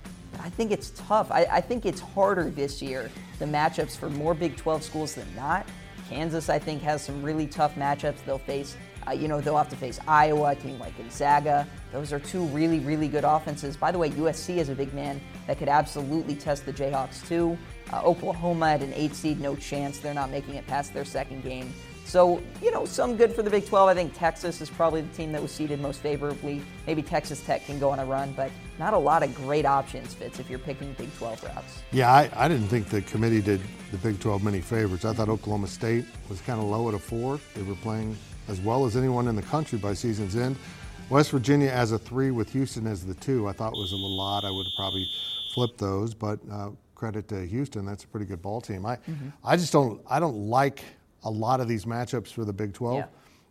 I 0.41 0.49
think 0.49 0.71
it's 0.71 0.91
tough. 0.91 1.31
I, 1.31 1.47
I, 1.51 1.61
think 1.61 1.85
it's 1.85 2.01
harder 2.01 2.49
this 2.49 2.81
year, 2.81 3.09
the 3.39 3.45
matchups 3.45 3.97
for 3.97 4.09
more 4.09 4.33
Big 4.33 4.55
12 4.57 4.83
schools 4.83 5.15
than 5.15 5.27
not. 5.35 5.67
Kansas, 6.09 6.49
I 6.49 6.59
think, 6.59 6.81
has 6.83 7.03
some 7.03 7.21
really 7.21 7.47
tough 7.47 7.75
matchups. 7.75 8.23
They'll 8.25 8.37
face, 8.37 8.77
uh, 9.07 9.11
you 9.11 9.27
know, 9.27 9.41
they'll 9.41 9.57
have 9.57 9.69
to 9.69 9.75
face 9.75 9.99
Iowa, 10.07 10.51
a 10.51 10.55
team 10.55 10.79
like 10.79 10.97
Gonzaga. 10.97 11.67
Those 11.91 12.13
are 12.13 12.19
two 12.19 12.45
really, 12.45 12.79
really 12.79 13.07
good 13.07 13.25
offenses. 13.25 13.75
By 13.75 13.91
the 13.91 13.97
way, 13.97 14.09
USC 14.11 14.57
is 14.57 14.69
a 14.69 14.75
big 14.75 14.93
man 14.93 15.19
that 15.47 15.57
could 15.57 15.69
absolutely 15.69 16.35
test 16.35 16.65
the 16.65 16.73
Jayhawks, 16.73 17.27
too. 17.27 17.57
Uh, 17.91 18.01
Oklahoma 18.03 18.67
at 18.67 18.81
an 18.81 18.93
eight 18.93 19.15
seed, 19.15 19.39
no 19.39 19.55
chance. 19.55 19.99
They're 19.99 20.13
not 20.13 20.31
making 20.31 20.55
it 20.55 20.65
past 20.67 20.93
their 20.93 21.05
second 21.05 21.43
game. 21.43 21.73
So, 22.07 22.41
you 22.63 22.71
know, 22.71 22.85
some 22.85 23.17
good 23.17 23.33
for 23.33 23.43
the 23.43 23.49
Big 23.49 23.67
12. 23.67 23.89
I 23.89 23.93
think 23.93 24.17
Texas 24.17 24.61
is 24.61 24.69
probably 24.69 25.01
the 25.01 25.13
team 25.13 25.33
that 25.33 25.41
was 25.41 25.51
seeded 25.51 25.81
most 25.81 25.99
favorably. 25.99 26.61
Maybe 26.87 27.01
Texas 27.01 27.41
Tech 27.45 27.65
can 27.65 27.79
go 27.79 27.89
on 27.89 27.99
a 27.99 28.05
run, 28.05 28.31
but 28.31 28.49
not 28.79 28.93
a 28.93 28.97
lot 28.97 29.23
of 29.23 29.35
great 29.35 29.65
options, 29.65 30.13
Fitz, 30.13 30.39
if 30.39 30.49
you're 30.49 30.57
picking 30.57 30.93
Big 30.93 31.13
12 31.17 31.43
routes. 31.43 31.83
Yeah, 31.91 32.09
I, 32.09 32.29
I 32.33 32.47
didn't 32.47 32.69
think 32.69 32.87
the 32.87 33.01
committee 33.01 33.41
did 33.41 33.59
the 33.91 33.97
Big 33.97 34.21
12 34.21 34.41
many 34.41 34.61
favorites. 34.61 35.03
I 35.03 35.11
thought 35.11 35.27
Oklahoma 35.27 35.67
State 35.67 36.05
was 36.29 36.39
kind 36.39 36.61
of 36.61 36.67
low 36.67 36.87
at 36.87 36.93
a 36.93 36.99
four. 36.99 37.41
They 37.53 37.63
were 37.63 37.75
playing 37.75 38.15
as 38.47 38.61
well 38.61 38.85
as 38.85 38.95
anyone 38.95 39.27
in 39.27 39.35
the 39.35 39.41
country 39.41 39.77
by 39.77 39.93
season's 39.93 40.37
end. 40.37 40.55
West 41.09 41.31
Virginia 41.31 41.69
as 41.69 41.91
a 41.91 41.99
three 41.99 42.31
with 42.31 42.53
Houston 42.53 42.87
as 42.87 43.05
the 43.05 43.15
two, 43.15 43.49
I 43.49 43.51
thought 43.51 43.73
was 43.73 43.91
a 43.91 43.95
little 43.95 44.21
odd. 44.21 44.45
I 44.45 44.51
would 44.51 44.65
have 44.65 44.75
probably 44.77 45.05
flipped 45.53 45.77
those, 45.77 46.13
but 46.13 46.39
uh, 46.49 46.69
credit 46.95 47.27
to 47.27 47.45
Houston. 47.45 47.85
That's 47.85 48.05
a 48.05 48.07
pretty 48.07 48.27
good 48.27 48.41
ball 48.41 48.61
team. 48.61 48.85
I, 48.85 48.95
mm-hmm. 48.95 49.27
I 49.43 49.57
just 49.57 49.73
don't, 49.73 50.01
I 50.09 50.21
don't 50.21 50.47
like– 50.47 50.85
a 51.27 51.29
lot 51.29 51.59
of 51.59 51.67
these 51.67 51.85
matchups 51.85 52.31
for 52.31 52.45
the 52.45 52.53
Big 52.53 52.73
12. 52.73 52.97
Yeah. 52.97 53.05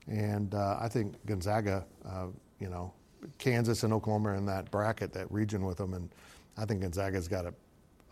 And 0.08 0.54
uh, 0.54 0.78
I 0.80 0.88
think 0.88 1.14
Gonzaga, 1.26 1.84
uh, 2.08 2.26
you 2.58 2.68
know, 2.68 2.92
Kansas 3.38 3.82
and 3.82 3.92
Oklahoma 3.92 4.30
are 4.30 4.34
in 4.34 4.46
that 4.46 4.70
bracket, 4.70 5.12
that 5.12 5.30
region 5.30 5.64
with 5.64 5.76
them. 5.76 5.94
And 5.94 6.08
I 6.56 6.64
think 6.64 6.80
Gonzaga's 6.80 7.28
got 7.28 7.44
a, 7.44 7.52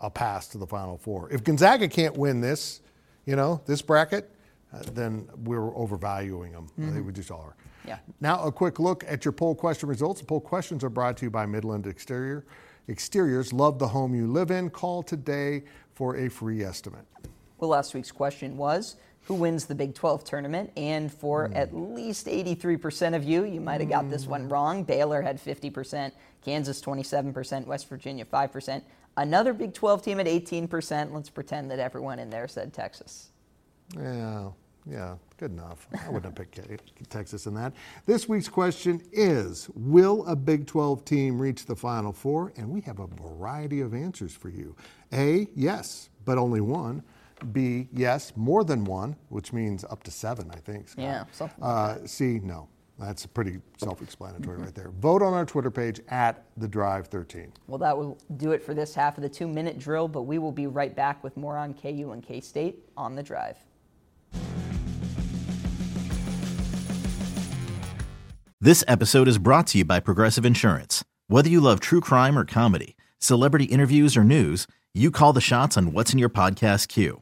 a 0.01 0.09
pass 0.09 0.47
to 0.49 0.57
the 0.57 0.67
Final 0.67 0.97
Four. 0.97 1.31
If 1.31 1.43
Gonzaga 1.43 1.87
can't 1.87 2.15
win 2.15 2.41
this, 2.41 2.81
you 3.25 3.35
know, 3.35 3.61
this 3.65 3.81
bracket, 3.81 4.29
uh, 4.71 4.83
then 4.93 5.27
we're 5.43 5.75
overvaluing 5.75 6.51
them. 6.51 6.67
Mm-hmm. 6.67 6.89
I 6.89 6.93
think 6.93 7.07
we 7.07 7.13
just 7.13 7.31
are. 7.31 7.55
Yeah. 7.87 7.97
Now, 8.19 8.43
a 8.43 8.51
quick 8.51 8.79
look 8.79 9.03
at 9.07 9.25
your 9.25 9.31
poll 9.31 9.55
question 9.55 9.89
results. 9.89 10.19
The 10.19 10.27
poll 10.27 10.41
questions 10.41 10.83
are 10.83 10.89
brought 10.89 11.17
to 11.17 11.25
you 11.25 11.31
by 11.31 11.45
Midland 11.45 11.87
Exterior. 11.87 12.45
Exteriors 12.87 13.51
love 13.51 13.79
the 13.79 13.87
home 13.87 14.13
you 14.13 14.27
live 14.27 14.51
in. 14.51 14.69
Call 14.69 15.01
today 15.01 15.63
for 15.93 16.17
a 16.17 16.29
free 16.29 16.63
estimate. 16.63 17.05
Well, 17.57 17.69
last 17.69 17.93
week's 17.93 18.11
question 18.11 18.57
was 18.57 18.97
who 19.25 19.33
wins 19.33 19.65
the 19.65 19.75
Big 19.75 19.93
12 19.93 20.23
tournament? 20.23 20.71
And 20.77 21.11
for 21.11 21.49
mm. 21.49 21.55
at 21.55 21.75
least 21.75 22.27
83% 22.27 23.15
of 23.15 23.23
you, 23.23 23.43
you 23.43 23.59
might 23.59 23.81
have 23.81 23.89
got 23.89 24.09
this 24.09 24.25
one 24.25 24.43
hmm. 24.43 24.49
wrong. 24.49 24.83
Baylor 24.83 25.21
had 25.21 25.43
50%, 25.43 26.11
Kansas 26.43 26.81
27%, 26.81 27.65
West 27.65 27.89
Virginia 27.89 28.25
5%. 28.25 28.81
Another 29.17 29.53
Big 29.53 29.73
12 29.73 30.03
team 30.03 30.19
at 30.19 30.25
18%. 30.25 31.11
Let's 31.11 31.29
pretend 31.29 31.71
that 31.71 31.79
everyone 31.79 32.19
in 32.19 32.29
there 32.29 32.47
said 32.47 32.73
Texas. 32.73 33.29
Yeah, 33.97 34.49
yeah, 34.85 35.15
good 35.37 35.51
enough. 35.51 35.87
I 35.93 36.09
wouldn't 36.09 36.25
have 36.25 36.35
picked 36.35 36.59
Texas 37.09 37.47
in 37.47 37.53
that. 37.55 37.73
This 38.05 38.27
week's 38.27 38.49
question 38.49 39.01
is 39.11 39.69
Will 39.73 40.25
a 40.27 40.35
Big 40.35 40.67
12 40.67 41.05
team 41.05 41.39
reach 41.39 41.65
the 41.65 41.75
Final 41.75 42.11
Four? 42.11 42.53
And 42.57 42.69
we 42.69 42.81
have 42.81 42.99
a 42.99 43.07
variety 43.07 43.81
of 43.81 43.93
answers 43.93 44.33
for 44.33 44.49
you. 44.49 44.75
A, 45.13 45.47
yes, 45.55 46.09
but 46.25 46.37
only 46.37 46.61
one. 46.61 47.03
B, 47.51 47.87
yes, 47.91 48.33
more 48.35 48.63
than 48.63 48.85
one, 48.85 49.15
which 49.29 49.51
means 49.53 49.83
up 49.83 50.03
to 50.03 50.11
seven, 50.11 50.49
I 50.51 50.57
think. 50.57 50.89
Scott. 50.89 51.03
Yeah, 51.03 51.23
something. 51.31 51.63
Like 51.63 51.97
uh, 51.97 52.07
C, 52.07 52.39
no. 52.41 52.69
That's 52.97 53.25
pretty 53.25 53.59
self-explanatory 53.77 54.57
right 54.57 54.73
there. 54.73 54.89
Vote 55.01 55.21
on 55.21 55.33
our 55.33 55.45
Twitter 55.45 55.69
page 55.69 55.99
at 56.07 56.45
the 56.55 56.67
Drive 56.67 57.07
13. 57.07 57.51
Well, 57.67 57.77
that 57.79 57.97
will 57.97 58.17
do 58.37 58.51
it 58.51 58.63
for 58.63 58.73
this 58.73 58.95
half 58.95 59.17
of 59.17 59.21
the 59.21 59.27
two-minute 59.27 59.79
drill, 59.79 60.07
but 60.07 60.21
we 60.21 60.37
will 60.37 60.53
be 60.53 60.67
right 60.67 60.95
back 60.95 61.21
with 61.21 61.35
more 61.35 61.57
on 61.57 61.73
KU 61.73 62.11
and 62.13 62.23
K-State 62.23 62.85
on 62.95 63.15
the 63.15 63.23
Drive. 63.23 63.57
This 68.61 68.83
episode 68.87 69.27
is 69.27 69.37
brought 69.37 69.67
to 69.67 69.79
you 69.79 69.85
by 69.85 69.99
Progressive 69.99 70.45
Insurance. 70.45 71.03
Whether 71.27 71.49
you 71.49 71.59
love 71.59 71.81
true 71.81 72.01
crime 72.01 72.37
or 72.37 72.45
comedy, 72.45 72.95
celebrity 73.19 73.65
interviews 73.65 74.15
or 74.15 74.23
news, 74.23 74.67
you 74.93 75.11
call 75.11 75.33
the 75.33 75.41
shots 75.41 75.75
on 75.75 75.91
what's 75.91 76.13
in 76.13 76.19
your 76.19 76.29
podcast 76.29 76.87
queue. 76.87 77.21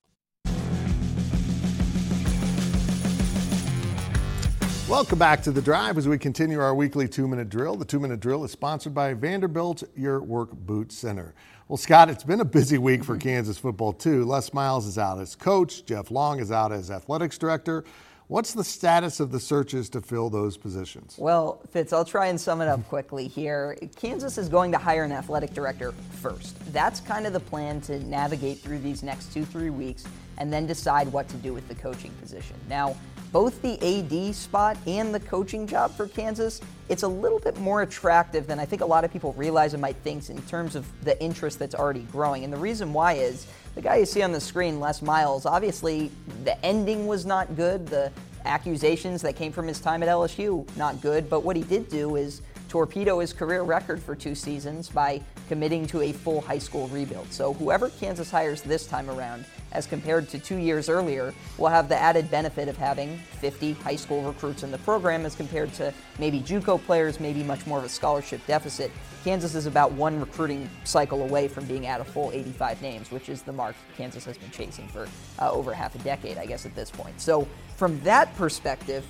Welcome 4.91 5.19
back 5.19 5.41
to 5.43 5.51
the 5.51 5.61
drive 5.61 5.97
as 5.97 6.05
we 6.05 6.17
continue 6.17 6.59
our 6.59 6.75
weekly 6.75 7.07
two 7.07 7.25
minute 7.25 7.47
drill. 7.47 7.77
The 7.77 7.85
two 7.85 7.97
minute 7.97 8.19
drill 8.19 8.43
is 8.43 8.51
sponsored 8.51 8.93
by 8.93 9.13
Vanderbilt 9.13 9.83
Your 9.95 10.21
Work 10.21 10.51
Boot 10.51 10.91
Center. 10.91 11.33
Well, 11.69 11.77
Scott, 11.77 12.09
it's 12.09 12.25
been 12.25 12.41
a 12.41 12.45
busy 12.45 12.77
week 12.77 13.05
for 13.05 13.15
Kansas 13.15 13.57
football, 13.57 13.93
too. 13.93 14.25
Les 14.25 14.53
Miles 14.53 14.85
is 14.85 14.97
out 14.97 15.17
as 15.17 15.33
coach, 15.33 15.85
Jeff 15.85 16.11
Long 16.11 16.41
is 16.41 16.51
out 16.51 16.73
as 16.73 16.91
athletics 16.91 17.37
director. 17.37 17.85
What's 18.27 18.51
the 18.51 18.65
status 18.65 19.21
of 19.21 19.31
the 19.31 19.39
searches 19.39 19.87
to 19.91 20.01
fill 20.01 20.29
those 20.29 20.57
positions? 20.57 21.15
Well, 21.17 21.61
Fitz, 21.71 21.93
I'll 21.93 22.03
try 22.03 22.27
and 22.27 22.39
sum 22.39 22.59
it 22.59 22.67
up 22.67 22.85
quickly 22.89 23.29
here. 23.29 23.77
Kansas 23.95 24.37
is 24.37 24.49
going 24.49 24.73
to 24.73 24.77
hire 24.77 25.05
an 25.05 25.13
athletic 25.13 25.53
director 25.53 25.93
first. 26.21 26.57
That's 26.73 26.99
kind 26.99 27.25
of 27.25 27.31
the 27.31 27.39
plan 27.39 27.79
to 27.81 27.97
navigate 27.99 28.59
through 28.59 28.79
these 28.79 29.03
next 29.03 29.31
two, 29.33 29.45
three 29.45 29.69
weeks 29.69 30.03
and 30.37 30.51
then 30.51 30.67
decide 30.67 31.07
what 31.13 31.29
to 31.29 31.37
do 31.37 31.53
with 31.53 31.65
the 31.69 31.75
coaching 31.75 32.11
position. 32.19 32.57
Now, 32.67 32.97
both 33.31 33.61
the 33.61 33.79
AD 33.81 34.35
spot 34.35 34.77
and 34.85 35.13
the 35.13 35.19
coaching 35.19 35.65
job 35.65 35.95
for 35.95 36.07
Kansas, 36.07 36.59
it's 36.89 37.03
a 37.03 37.07
little 37.07 37.39
bit 37.39 37.57
more 37.59 37.81
attractive 37.81 38.47
than 38.47 38.59
I 38.59 38.65
think 38.65 38.81
a 38.81 38.85
lot 38.85 39.05
of 39.05 39.13
people 39.13 39.33
realize 39.33 39.73
and 39.73 39.81
might 39.81 39.95
think 39.97 40.29
in 40.29 40.41
terms 40.43 40.75
of 40.75 40.85
the 41.03 41.21
interest 41.23 41.57
that's 41.57 41.75
already 41.75 42.01
growing. 42.11 42.43
And 42.43 42.51
the 42.51 42.57
reason 42.57 42.91
why 42.91 43.13
is 43.13 43.47
the 43.75 43.81
guy 43.81 43.97
you 43.97 44.05
see 44.05 44.21
on 44.21 44.33
the 44.33 44.41
screen, 44.41 44.79
Les 44.79 45.01
Miles, 45.01 45.45
obviously 45.45 46.11
the 46.43 46.63
ending 46.65 47.07
was 47.07 47.25
not 47.25 47.55
good. 47.55 47.87
The 47.87 48.11
accusations 48.43 49.21
that 49.21 49.35
came 49.35 49.51
from 49.51 49.67
his 49.67 49.79
time 49.79 50.03
at 50.03 50.09
LSU, 50.09 50.67
not 50.75 50.99
good. 51.01 51.29
But 51.29 51.43
what 51.43 51.55
he 51.55 51.63
did 51.63 51.87
do 51.87 52.17
is 52.17 52.41
torpedo 52.71 53.19
his 53.19 53.33
career 53.33 53.63
record 53.63 54.01
for 54.01 54.15
two 54.15 54.33
seasons 54.33 54.87
by 54.87 55.21
committing 55.49 55.85
to 55.85 55.99
a 56.03 56.13
full 56.13 56.39
high 56.39 56.57
school 56.57 56.87
rebuild. 56.87 57.29
So 57.29 57.51
whoever 57.51 57.89
Kansas 57.89 58.31
hires 58.31 58.61
this 58.61 58.87
time 58.87 59.09
around, 59.09 59.43
as 59.73 59.85
compared 59.85 60.29
to 60.29 60.39
two 60.39 60.55
years 60.55 60.87
earlier, 60.87 61.33
will 61.57 61.67
have 61.67 61.89
the 61.89 61.97
added 61.97 62.31
benefit 62.31 62.69
of 62.69 62.77
having 62.77 63.17
50 63.41 63.73
high 63.73 63.97
school 63.97 64.21
recruits 64.21 64.63
in 64.63 64.71
the 64.71 64.77
program 64.77 65.25
as 65.25 65.35
compared 65.35 65.73
to 65.73 65.93
maybe 66.17 66.39
JUCO 66.39 66.81
players, 66.85 67.19
maybe 67.19 67.43
much 67.43 67.67
more 67.67 67.77
of 67.77 67.83
a 67.83 67.89
scholarship 67.89 68.39
deficit. 68.47 68.89
Kansas 69.25 69.53
is 69.53 69.65
about 69.65 69.91
one 69.91 70.17
recruiting 70.17 70.69
cycle 70.85 71.23
away 71.23 71.49
from 71.49 71.65
being 71.65 71.87
at 71.87 71.99
a 71.99 72.05
full 72.05 72.31
85 72.31 72.81
names, 72.81 73.11
which 73.11 73.27
is 73.27 73.41
the 73.41 73.51
mark 73.51 73.75
Kansas 73.97 74.23
has 74.23 74.37
been 74.37 74.49
chasing 74.49 74.87
for 74.87 75.09
uh, 75.39 75.51
over 75.51 75.73
half 75.73 75.93
a 75.95 75.99
decade, 75.99 76.37
I 76.37 76.45
guess, 76.45 76.65
at 76.65 76.73
this 76.73 76.89
point. 76.89 77.19
So, 77.19 77.45
from 77.75 77.99
that 78.01 78.33
perspective, 78.37 79.05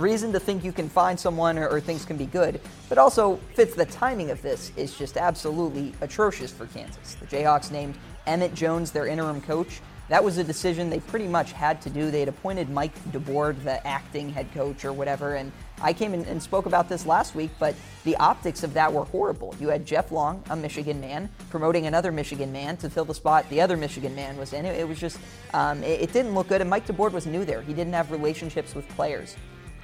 reason 0.00 0.32
to 0.32 0.40
think 0.40 0.64
you 0.64 0.72
can 0.72 0.88
find 0.88 1.18
someone 1.18 1.58
or, 1.58 1.68
or, 1.68 1.80
things 1.80 2.04
can 2.04 2.16
be 2.16 2.26
good, 2.26 2.60
but 2.88 2.98
also 2.98 3.36
fits 3.54 3.74
the 3.74 3.86
timing 3.86 4.30
of 4.30 4.42
this 4.42 4.72
is 4.76 4.96
just 4.96 5.16
absolutely 5.16 5.92
atrocious 6.00 6.52
for 6.52 6.66
Kansas. 6.66 7.14
The 7.14 7.26
Jayhawks 7.26 7.70
named 7.70 7.96
Emmett 8.26 8.54
Jones 8.54 8.90
their 8.90 9.06
interim 9.06 9.40
coach. 9.40 9.80
That 10.08 10.24
was 10.24 10.38
a 10.38 10.44
decision 10.44 10.90
they 10.90 10.98
pretty 10.98 11.28
much 11.28 11.52
had 11.52 11.80
to 11.82 11.90
do. 11.90 12.10
They 12.10 12.18
had 12.18 12.28
appointed 12.28 12.68
Mike 12.68 12.92
DeBord, 13.12 13.62
the 13.62 13.86
acting 13.86 14.28
head 14.28 14.52
coach 14.52 14.84
or 14.84 14.92
whatever, 14.92 15.36
and 15.36 15.52
I 15.80 15.92
came 15.92 16.14
in 16.14 16.24
and 16.24 16.42
spoke 16.42 16.66
about 16.66 16.88
this 16.88 17.06
last 17.06 17.36
week, 17.36 17.50
but 17.60 17.76
the 18.04 18.16
optics 18.16 18.64
of 18.64 18.74
that 18.74 18.92
were 18.92 19.04
horrible. 19.04 19.54
You 19.60 19.68
had 19.68 19.86
Jeff 19.86 20.10
Long, 20.10 20.42
a 20.50 20.56
Michigan 20.56 21.00
man, 21.00 21.30
promoting 21.48 21.86
another 21.86 22.10
Michigan 22.10 22.50
man 22.50 22.76
to 22.78 22.90
fill 22.90 23.04
the 23.04 23.14
spot 23.14 23.48
the 23.50 23.60
other 23.60 23.76
Michigan 23.76 24.14
man 24.16 24.36
was 24.36 24.52
in. 24.52 24.66
It, 24.66 24.86
was 24.86 24.98
just, 24.98 25.18
um, 25.54 25.82
it, 25.84 26.00
it, 26.02 26.12
didn't 26.12 26.34
look 26.34 26.48
good, 26.48 26.60
and 26.60 26.68
Mike 26.68 26.86
DeBord 26.86 27.12
was 27.12 27.26
new 27.26 27.44
there. 27.44 27.62
He 27.62 27.72
didn't 27.72 27.92
have 27.92 28.10
relationships 28.10 28.74
with 28.74 28.88
players. 28.90 29.36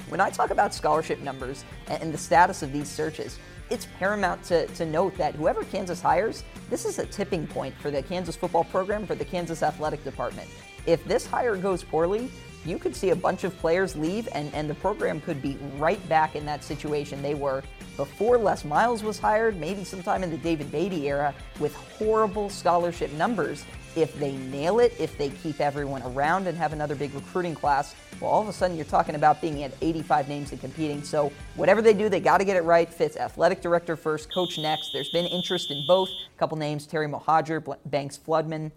When 0.08 0.20
I 0.20 0.30
talk 0.30 0.50
about 0.50 0.72
scholarship 0.72 1.18
numbers 1.20 1.64
and, 1.88 2.14
the 2.14 2.18
status 2.18 2.62
of 2.62 2.72
these 2.72 2.88
searches, 2.88 3.40
it's 3.70 3.88
paramount 3.98 4.44
to, 4.44 4.66
to 4.68 4.86
note 4.86 5.16
that 5.16 5.34
whoever 5.34 5.64
Kansas 5.64 6.00
hires, 6.00 6.44
this 6.70 6.84
is 6.84 7.00
a 7.00 7.06
tipping 7.06 7.46
point 7.48 7.74
for 7.74 7.90
the 7.90 8.02
Kansas 8.02 8.36
football 8.36 8.62
program, 8.64 9.04
for 9.04 9.16
the 9.16 9.24
Kansas 9.24 9.64
athletic 9.64 10.04
department. 10.04 10.48
If 10.86 11.04
this 11.06 11.26
hire 11.26 11.56
goes 11.56 11.82
poorly, 11.82 12.30
you 12.64 12.78
could 12.78 12.94
see 12.94 13.10
a 13.10 13.16
bunch 13.16 13.42
of 13.42 13.56
players 13.58 13.96
leave, 13.96 14.28
and, 14.32 14.54
and 14.54 14.70
the 14.70 14.74
program 14.76 15.20
could 15.20 15.42
be 15.42 15.58
right 15.76 16.08
back 16.08 16.36
in 16.36 16.46
that 16.46 16.62
situation 16.62 17.20
they 17.20 17.34
were 17.34 17.64
before 17.96 18.38
Les 18.38 18.64
Miles 18.64 19.02
was 19.02 19.18
hired, 19.18 19.58
maybe 19.58 19.82
sometime 19.82 20.22
in 20.22 20.30
the 20.30 20.36
David 20.36 20.70
Beaty 20.70 21.08
era, 21.08 21.34
with 21.58 21.74
horrible 21.74 22.48
scholarship 22.48 23.12
numbers. 23.14 23.64
If 23.96 24.18
they 24.20 24.32
nail 24.32 24.78
it, 24.78 24.94
if 24.98 25.16
they 25.16 25.30
keep 25.30 25.60
everyone 25.60 26.02
around 26.02 26.46
and 26.46 26.56
have 26.56 26.72
another 26.72 26.94
big 26.94 27.14
recruiting 27.14 27.54
class, 27.54 27.94
well, 28.20 28.30
all 28.30 28.42
of 28.42 28.48
a 28.48 28.52
sudden 28.52 28.76
you're 28.76 28.84
talking 28.84 29.14
about 29.14 29.40
being 29.40 29.62
at 29.62 29.72
85 29.80 30.28
names 30.28 30.52
and 30.52 30.60
competing. 30.60 31.02
So 31.02 31.32
whatever 31.54 31.80
they 31.80 31.94
do, 31.94 32.08
they 32.08 32.20
got 32.20 32.38
to 32.38 32.44
get 32.44 32.56
it 32.56 32.62
right. 32.62 32.92
Fitz 32.92 33.16
athletic 33.16 33.62
director 33.62 33.96
first, 33.96 34.32
coach 34.32 34.58
next. 34.58 34.90
There's 34.92 35.08
been 35.08 35.24
interest 35.26 35.70
in 35.70 35.82
both. 35.86 36.10
A 36.10 36.38
couple 36.38 36.58
names: 36.58 36.86
Terry 36.86 37.08
Mohajir, 37.08 37.76
Banks 37.86 38.18
Floodman. 38.18 38.70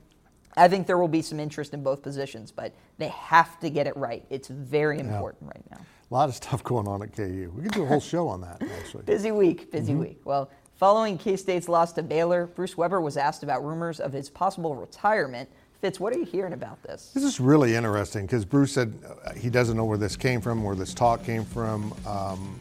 I 0.57 0.67
think 0.67 0.87
there 0.87 0.97
will 0.97 1.07
be 1.07 1.21
some 1.21 1.39
interest 1.39 1.73
in 1.73 1.83
both 1.83 2.01
positions, 2.01 2.51
but 2.51 2.73
they 2.97 3.09
have 3.09 3.59
to 3.59 3.69
get 3.69 3.87
it 3.87 3.95
right. 3.95 4.25
It's 4.29 4.47
very 4.47 4.99
important 4.99 5.43
yeah. 5.43 5.47
right 5.55 5.71
now. 5.71 5.85
A 6.11 6.13
lot 6.13 6.27
of 6.27 6.35
stuff 6.35 6.63
going 6.63 6.87
on 6.87 7.03
at 7.03 7.15
KU. 7.15 7.51
We 7.55 7.63
could 7.63 7.71
do 7.71 7.83
a 7.83 7.85
whole 7.85 8.01
show 8.01 8.27
on 8.27 8.41
that, 8.41 8.61
actually. 8.79 9.03
busy 9.05 9.31
week, 9.31 9.71
busy 9.71 9.91
mm-hmm. 9.91 10.01
week. 10.01 10.21
Well, 10.25 10.49
following 10.79 11.17
K 11.17 11.35
State's 11.35 11.69
loss 11.69 11.91
to 11.93 12.03
Baylor, 12.03 12.47
Bruce 12.47 12.77
Weber 12.77 13.01
was 13.01 13.17
asked 13.17 13.43
about 13.43 13.63
rumors 13.63 13.99
of 13.99 14.13
his 14.13 14.29
possible 14.29 14.75
retirement. 14.75 15.49
Fitz, 15.81 15.99
what 15.99 16.13
are 16.13 16.17
you 16.17 16.25
hearing 16.25 16.53
about 16.53 16.81
this? 16.83 17.11
This 17.13 17.23
is 17.23 17.39
really 17.39 17.75
interesting 17.75 18.25
because 18.25 18.43
Bruce 18.45 18.71
said 18.71 18.93
uh, 19.25 19.33
he 19.33 19.49
doesn't 19.49 19.77
know 19.77 19.85
where 19.85 19.97
this 19.97 20.15
came 20.15 20.41
from, 20.41 20.63
where 20.63 20.75
this 20.75 20.93
talk 20.93 21.23
came 21.23 21.45
from. 21.45 21.93
Um, 22.07 22.59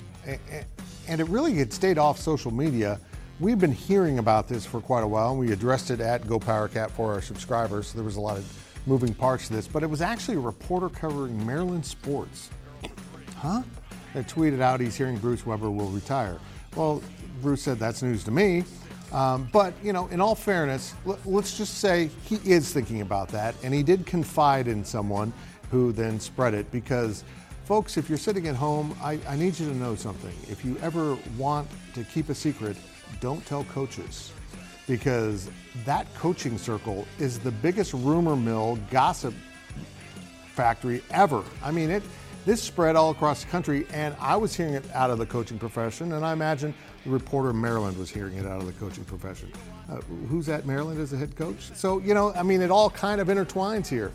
and, 1.09 1.21
it 1.21 1.29
really 1.29 1.55
had 1.55 1.73
stayed 1.73 1.97
off 1.97 2.21
social 2.21 2.53
media 2.53 3.01
We've 3.41 3.59
been 3.59 3.73
hearing 3.73 4.19
about 4.19 4.49
this 4.49 4.67
for 4.67 4.81
quite 4.81 5.05
a 5.05 5.07
while, 5.07 5.31
and 5.31 5.39
we 5.39 5.53
addressed 5.53 5.93
it 5.93 6.01
at 6.01 6.27
Go 6.27 6.41
for 6.41 7.13
our 7.13 7.23
subscribers. 7.23 7.87
So 7.87 7.99
there 7.99 8.05
was 8.05 8.17
a 8.17 8.21
lot 8.21 8.37
of 8.37 8.83
moving 8.85 9.15
parts 9.15 9.47
to 9.47 9.53
this, 9.53 9.69
but 9.69 9.85
it 9.85 9.87
was 9.89 10.03
actually 10.03 10.39
a 10.39 10.41
reporter 10.41 10.89
covering 10.89 11.47
Maryland 11.47 11.87
sports. 11.87 12.51
Huh? 13.37 13.63
That 14.15 14.27
tweeted 14.27 14.61
out 14.61 14.81
he's 14.81 14.97
hearing 14.97 15.19
Bruce 15.19 15.47
Weber 15.47 15.71
will 15.71 15.91
retire. 15.91 16.41
Well, 16.75 17.01
Bruce 17.41 17.63
said 17.63 17.79
that's 17.79 18.03
news 18.03 18.25
to 18.25 18.31
me. 18.31 18.65
Um, 19.13 19.49
but, 19.53 19.73
you 19.83 19.93
know, 19.93 20.07
in 20.09 20.21
all 20.21 20.35
fairness, 20.35 20.95
l- 21.07 21.19
let's 21.25 21.57
just 21.57 21.79
say 21.79 22.11
he 22.25 22.37
is 22.45 22.73
thinking 22.73 23.01
about 23.01 23.29
that, 23.29 23.55
and 23.63 23.73
he 23.73 23.83
did 23.83 24.05
confide 24.05 24.69
in 24.69 24.85
someone 24.85 25.33
who 25.71 25.93
then 25.93 26.21
spread 26.21 26.55
it 26.55 26.71
because 26.71 27.25
folks, 27.65 27.97
if 27.97 28.09
you're 28.09 28.19
sitting 28.19 28.49
at 28.49 28.55
home, 28.55 28.97
I, 29.03 29.19
I, 29.29 29.37
need 29.37 29.59
you 29.59 29.69
to 29.69 29.77
know 29.77 29.95
something. 29.95 30.35
If 30.51 30.65
you 30.65 30.79
ever 30.83 31.17
want 31.37 31.69
to 31.95 32.05
keep 32.05 32.29
a 32.29 32.35
secret, 32.35 32.77
don't 33.21 33.45
tell 33.47 33.65
coaches 33.65 34.33
because 34.87 35.51
that 35.85 36.07
coaching 36.15 36.57
circle 36.57 37.07
is 37.19 37.39
the 37.39 37.51
biggest 37.51 37.93
rumor 37.93 38.37
mill 38.37 38.79
gossip 38.91 39.35
factory 40.55 41.03
ever. 41.11 41.45
I 41.63 41.71
mean, 41.71 41.91
it 41.91 42.03
This 42.49 42.63
spread 42.63 42.97
all 42.97 43.11
across 43.11 43.45
the 43.45 43.51
country, 43.51 43.87
and 43.93 44.17
I 44.19 44.35
was 44.35 44.57
hearing 44.57 44.73
it 44.73 44.83
out 44.95 45.11
of 45.11 45.19
the 45.19 45.27
coaching 45.27 45.59
profession, 45.59 46.15
and 46.15 46.25
I 46.25 46.33
imagine 46.33 46.73
the 47.05 47.11
reporter 47.11 47.51
in 47.51 47.61
Maryland 47.61 47.99
was 47.99 48.09
hearing 48.09 48.39
it 48.39 48.47
out 48.47 48.59
of 48.59 48.65
the 48.65 48.73
coaching 48.73 49.05
profession. 49.05 49.53
Uh, 49.87 49.97
who's 50.31 50.49
at 50.49 50.65
Maryland 50.65 50.99
as 50.99 51.13
a 51.13 51.19
head 51.19 51.37
coach? 51.37 51.71
So, 51.75 51.99
you 51.99 52.15
know, 52.15 52.33
I 52.33 52.43
mean, 52.43 52.63
it 52.63 52.71
all 52.71 52.89
kind 52.89 53.21
of 53.21 53.29
intertwines 53.29 53.87
here. 53.87 54.13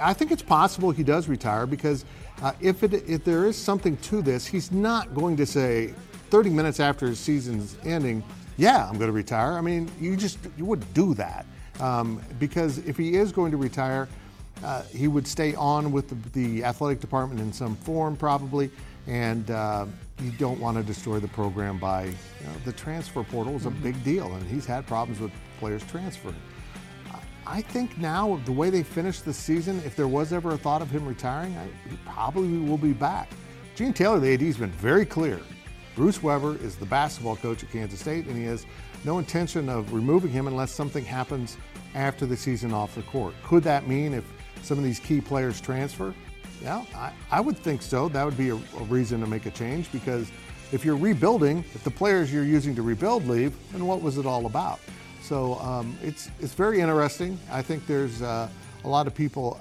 I 0.00 0.14
think 0.14 0.30
it's 0.30 0.40
possible 0.40 0.90
he 0.90 1.02
does 1.02 1.28
retire 1.28 1.66
because 1.66 2.06
uh, 2.40 2.52
if, 2.58 2.82
it, 2.82 2.94
if 3.06 3.22
there 3.22 3.44
is 3.44 3.58
something 3.58 3.98
to 3.98 4.22
this, 4.22 4.46
he's 4.46 4.72
not 4.72 5.14
going 5.14 5.36
to 5.36 5.44
say 5.44 5.92
30 6.30 6.48
minutes 6.48 6.80
after 6.80 7.06
his 7.06 7.20
season's 7.20 7.76
ending, 7.84 8.24
yeah, 8.56 8.88
I'm 8.88 8.96
going 8.96 9.08
to 9.08 9.12
retire. 9.12 9.58
I 9.58 9.60
mean, 9.60 9.90
you 10.00 10.16
just 10.16 10.38
you 10.56 10.64
wouldn't 10.64 10.94
do 10.94 11.12
that 11.16 11.44
um, 11.80 12.22
because 12.38 12.78
if 12.78 12.96
he 12.96 13.16
is 13.16 13.30
going 13.30 13.50
to 13.50 13.58
retire, 13.58 14.08
uh, 14.62 14.82
he 14.84 15.08
would 15.08 15.26
stay 15.26 15.54
on 15.54 15.92
with 15.92 16.08
the, 16.08 16.30
the, 16.30 16.64
athletic 16.64 17.00
department 17.00 17.40
in 17.40 17.52
some 17.52 17.76
form 17.76 18.16
probably, 18.16 18.70
and 19.06 19.50
uh, 19.50 19.86
you 20.20 20.30
don't 20.32 20.58
want 20.58 20.76
to 20.76 20.82
destroy 20.82 21.18
the 21.18 21.28
program 21.28 21.78
by 21.78 22.04
you 22.04 22.10
know, 22.10 22.52
the 22.64 22.72
transfer 22.72 23.22
portal 23.22 23.54
is 23.56 23.66
a 23.66 23.70
big 23.70 24.02
deal, 24.04 24.32
and 24.34 24.46
he's 24.48 24.66
had 24.66 24.86
problems 24.86 25.20
with 25.20 25.32
players 25.58 25.82
transferring. 25.84 26.34
I 27.46 27.62
think 27.62 27.96
now, 27.96 28.38
the 28.44 28.52
way 28.52 28.68
they 28.68 28.82
finished 28.82 29.24
the 29.24 29.32
season, 29.32 29.80
if 29.86 29.96
there 29.96 30.06
was 30.06 30.34
ever 30.34 30.50
a 30.50 30.58
thought 30.58 30.82
of 30.82 30.90
him 30.90 31.06
retiring, 31.06 31.56
I, 31.56 31.64
he 31.88 31.96
probably 32.04 32.58
will 32.58 32.76
be 32.76 32.92
back. 32.92 33.30
Gene 33.74 33.94
Taylor, 33.94 34.20
the 34.20 34.34
AD, 34.34 34.42
has 34.42 34.58
been 34.58 34.70
very 34.72 35.06
clear. 35.06 35.40
Bruce 35.96 36.22
Weber 36.22 36.56
is 36.56 36.76
the 36.76 36.84
basketball 36.84 37.36
coach 37.36 37.62
at 37.62 37.70
Kansas 37.70 38.00
State, 38.00 38.26
and 38.26 38.36
he 38.36 38.44
has 38.44 38.66
no 39.04 39.18
intention 39.18 39.70
of 39.70 39.94
removing 39.94 40.30
him 40.30 40.46
unless 40.46 40.72
something 40.72 41.04
happens 41.04 41.56
after 41.94 42.26
the 42.26 42.36
season 42.36 42.74
off 42.74 42.94
the 42.94 43.02
court. 43.02 43.34
Could 43.44 43.62
that 43.62 43.88
mean 43.88 44.12
if 44.12 44.30
some 44.62 44.78
of 44.78 44.84
these 44.84 44.98
key 44.98 45.20
players 45.20 45.60
transfer? 45.60 46.14
Yeah, 46.62 46.84
I, 46.94 47.12
I 47.30 47.40
would 47.40 47.56
think 47.56 47.82
so. 47.82 48.08
That 48.08 48.24
would 48.24 48.36
be 48.36 48.50
a, 48.50 48.54
a 48.54 48.84
reason 48.88 49.20
to 49.20 49.26
make 49.26 49.46
a 49.46 49.50
change 49.50 49.90
because 49.92 50.30
if 50.72 50.84
you're 50.84 50.96
rebuilding, 50.96 51.64
if 51.74 51.84
the 51.84 51.90
players 51.90 52.32
you're 52.32 52.44
using 52.44 52.74
to 52.74 52.82
rebuild 52.82 53.26
leave, 53.26 53.54
then 53.72 53.86
what 53.86 54.02
was 54.02 54.18
it 54.18 54.26
all 54.26 54.46
about? 54.46 54.80
So 55.22 55.54
um, 55.56 55.96
it's 56.02 56.30
it's 56.40 56.54
very 56.54 56.80
interesting. 56.80 57.38
I 57.50 57.62
think 57.62 57.86
there's 57.86 58.22
uh, 58.22 58.48
a 58.84 58.88
lot 58.88 59.06
of 59.06 59.14
people 59.14 59.60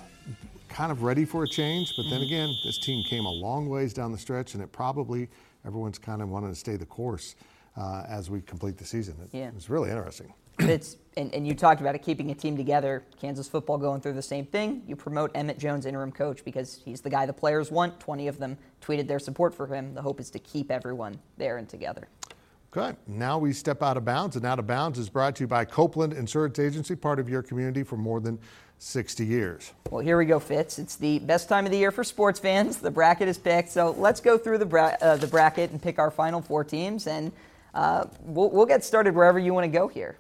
kind 0.70 0.92
of 0.92 1.04
ready 1.04 1.26
for 1.26 1.44
a 1.44 1.48
change, 1.48 1.94
but 1.96 2.04
then 2.10 2.22
again, 2.22 2.54
this 2.64 2.78
team 2.78 3.04
came 3.10 3.26
a 3.26 3.32
long 3.32 3.68
ways 3.68 3.94
down 3.94 4.12
the 4.12 4.18
stretch, 4.18 4.54
and 4.54 4.64
it 4.64 4.72
probably 4.72 5.28
everyone's 5.66 5.98
kind 5.98 6.22
of 6.22 6.30
wanting 6.30 6.50
to 6.50 6.56
stay 6.56 6.76
the 6.76 6.86
course 6.86 7.36
uh, 7.76 8.04
as 8.08 8.30
we 8.30 8.42
complete 8.42 8.78
the 8.78 8.86
season. 8.86 9.16
It, 9.24 9.38
yeah. 9.38 9.52
it's 9.56 9.70
really 9.70 9.90
interesting. 9.90 10.34
It's 10.60 10.98
and, 11.16 11.34
and 11.34 11.48
you 11.48 11.56
talked 11.56 11.82
about 11.82 11.96
it 11.96 12.04
keeping 12.04 12.30
a 12.30 12.36
team 12.36 12.56
together. 12.56 13.04
Kansas 13.20 13.48
football 13.48 13.80
going 13.80 14.02
through 14.02 14.14
the 14.14 14.22
same 14.22 14.46
thing. 14.46 14.84
You 14.88 14.96
promote 14.96 15.32
Emmett 15.34 15.58
Jones 15.58 15.88
interim 15.88 16.12
coach 16.12 16.46
because 16.46 16.80
he's 16.86 17.02
the 17.02 17.10
guy 17.10 17.26
the 17.26 17.34
players 17.34 17.72
want. 17.72 18.00
Twenty 18.00 18.28
of 18.28 18.38
them 18.38 18.58
tweeted 18.82 19.08
their 19.08 19.20
support 19.20 19.56
for 19.56 19.68
him. 19.68 19.94
The 19.94 20.02
hope 20.02 20.20
is 20.20 20.30
to 20.32 20.40
keep 20.40 20.72
everyone 20.72 21.20
there 21.38 21.58
and 21.58 21.68
together. 21.68 22.08
Okay, 22.76 22.96
now 23.08 23.38
we 23.38 23.54
step 23.54 23.82
out 23.82 23.98
of 23.98 24.04
bounds, 24.04 24.36
and 24.36 24.46
out 24.46 24.60
of 24.60 24.68
bounds 24.68 25.00
is 25.00 25.10
brought 25.10 25.38
to 25.38 25.44
you 25.44 25.48
by 25.48 25.64
Copeland 25.64 26.14
Insurance 26.14 26.60
Agency, 26.60 26.96
part 26.96 27.18
of 27.18 27.30
your 27.30 27.42
community 27.42 27.82
for 27.82 27.96
more 27.96 28.20
than 28.20 28.38
60 28.80 29.26
years. 29.26 29.74
Well, 29.90 30.02
here 30.02 30.18
we 30.18 30.26
go, 30.26 30.40
Fitz. 30.40 30.78
It's 30.78 30.96
the 30.96 31.20
best 31.20 31.50
time 31.50 31.66
of 31.66 31.72
the 31.72 31.78
year 31.78 31.92
for 31.92 32.04
sports 32.04 32.40
fans. 32.40 32.78
The 32.78 32.92
bracket 32.92 33.28
is 33.28 33.38
picked, 33.38 33.70
so 33.70 33.92
let's 33.98 34.20
go 34.20 34.38
through 34.38 34.60
the, 34.60 34.66
bra- 34.66 34.96
uh, 35.02 35.16
the 35.16 35.28
bracket 35.28 35.72
and 35.72 35.82
pick 35.82 35.98
our 35.98 36.12
final 36.12 36.42
four 36.42 36.64
teams, 36.64 37.08
and 37.08 37.32
uh, 37.74 38.06
we'll, 38.22 38.50
we'll, 38.50 38.66
get 38.66 38.84
started 38.84 39.16
wherever 39.16 39.40
you 39.40 39.54
want 39.54 39.64
to 39.64 39.70
go 39.70 39.88
here. 39.88 40.18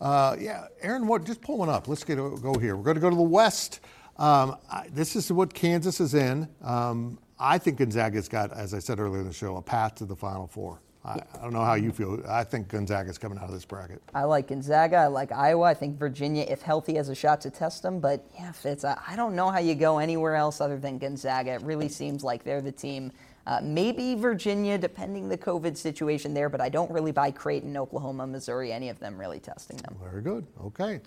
Uh, 0.00 0.36
yeah, 0.38 0.66
Aaron, 0.80 1.06
what? 1.06 1.24
Just 1.24 1.40
pull 1.40 1.58
one 1.58 1.68
up. 1.68 1.88
Let's 1.88 2.04
get 2.04 2.16
go 2.16 2.54
here. 2.60 2.76
We're 2.76 2.84
going 2.84 2.96
to 2.96 3.00
go 3.00 3.10
to 3.10 3.16
the 3.16 3.22
West. 3.22 3.80
Um, 4.16 4.56
I, 4.70 4.88
this 4.92 5.16
is 5.16 5.30
what 5.32 5.54
Kansas 5.54 6.00
is 6.00 6.14
in. 6.14 6.48
Um, 6.62 7.18
I 7.38 7.58
think 7.58 7.78
Gonzaga's 7.78 8.28
got, 8.28 8.52
as 8.52 8.74
I 8.74 8.80
said 8.80 8.98
earlier 8.98 9.20
in 9.20 9.28
the 9.28 9.32
show, 9.32 9.56
a 9.56 9.62
path 9.62 9.96
to 9.96 10.04
the 10.04 10.16
Final 10.16 10.46
Four. 10.46 10.80
I, 11.04 11.20
I 11.38 11.42
don't 11.42 11.52
know 11.52 11.64
how 11.64 11.74
you 11.74 11.92
feel. 11.92 12.20
I 12.28 12.42
think 12.44 12.68
Gonzaga's 12.68 13.18
coming 13.18 13.38
out 13.38 13.44
of 13.44 13.52
this 13.52 13.64
bracket. 13.64 14.02
I 14.14 14.24
like 14.24 14.48
Gonzaga. 14.48 14.96
I 14.96 15.06
like 15.06 15.30
Iowa. 15.30 15.66
I 15.66 15.74
think 15.74 15.98
Virginia, 15.98 16.44
if 16.48 16.62
healthy, 16.62 16.94
has 16.96 17.08
a 17.08 17.14
shot 17.14 17.40
to 17.42 17.50
test 17.50 17.82
them. 17.82 18.00
But 18.00 18.26
yeah, 18.34 18.52
Fitz, 18.52 18.84
I, 18.84 18.98
I 19.06 19.16
don't 19.16 19.36
know 19.36 19.50
how 19.50 19.60
you 19.60 19.74
go 19.74 19.98
anywhere 19.98 20.34
else 20.34 20.60
other 20.60 20.78
than 20.78 20.98
Gonzaga. 20.98 21.52
It 21.52 21.62
really 21.62 21.88
seems 21.88 22.24
like 22.24 22.42
they're 22.42 22.60
the 22.60 22.72
team. 22.72 23.12
Uh, 23.48 23.60
maybe 23.62 24.14
Virginia, 24.14 24.76
depending 24.76 25.26
the 25.26 25.38
COVID 25.38 25.74
situation 25.74 26.34
there, 26.34 26.50
but 26.50 26.60
I 26.60 26.68
don't 26.68 26.90
really 26.90 27.12
buy 27.12 27.30
Creighton, 27.30 27.78
Oklahoma, 27.78 28.26
Missouri, 28.26 28.72
any 28.72 28.90
of 28.90 29.00
them 29.00 29.18
really 29.18 29.40
testing 29.40 29.78
them. 29.78 29.96
Very 30.02 30.20
good. 30.20 30.46
Okay. 30.62 31.00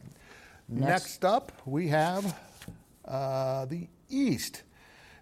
Next, 0.68 0.90
Next 0.90 1.26
up, 1.26 1.52
we 1.68 1.88
have 1.90 2.36
uh, 3.06 3.66
the 3.66 3.88
East. 4.10 4.64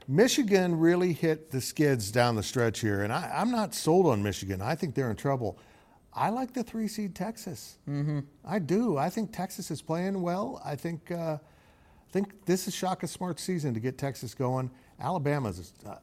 Michigan 0.08 0.79
really 0.79 1.12
hit 1.12 1.51
the 1.51 1.60
skids 1.60 2.10
down 2.10 2.38
the 2.38 2.43
stretch 2.43 2.79
here, 2.79 3.03
and 3.03 3.12
I, 3.12 3.29
am 3.34 3.51
not 3.51 3.75
sold 3.75 4.05
on 4.05 4.23
Michigan. 4.23 4.62
I 4.62 4.75
think 4.75 4.95
they're 4.95 5.12
in 5.12 5.17
trouble. 5.17 5.60
I 6.13 6.29
like 6.29 6.53
the 6.53 6.63
three 6.63 6.88
seed 6.88 7.15
Texas. 7.15 7.79
Mm-hmm. 7.88 8.19
I 8.45 8.60
do. 8.60 8.97
I 8.97 9.10
think 9.10 9.34
Texas 9.34 9.71
is 9.71 9.82
playing 9.82 10.21
well. 10.21 10.62
I 10.63 10.77
think 10.77 11.12
uh, 11.12 11.38
I 11.38 12.12
think 12.12 12.45
this 12.45 12.65
is 12.69 12.73
Shaka 12.73 13.08
Smart 13.08 13.41
season 13.41 13.73
to 13.73 13.82
get 13.82 13.97
Texas 13.97 14.34
going. 14.34 14.71
Alabama's 15.01 15.73
uh, 15.86 15.95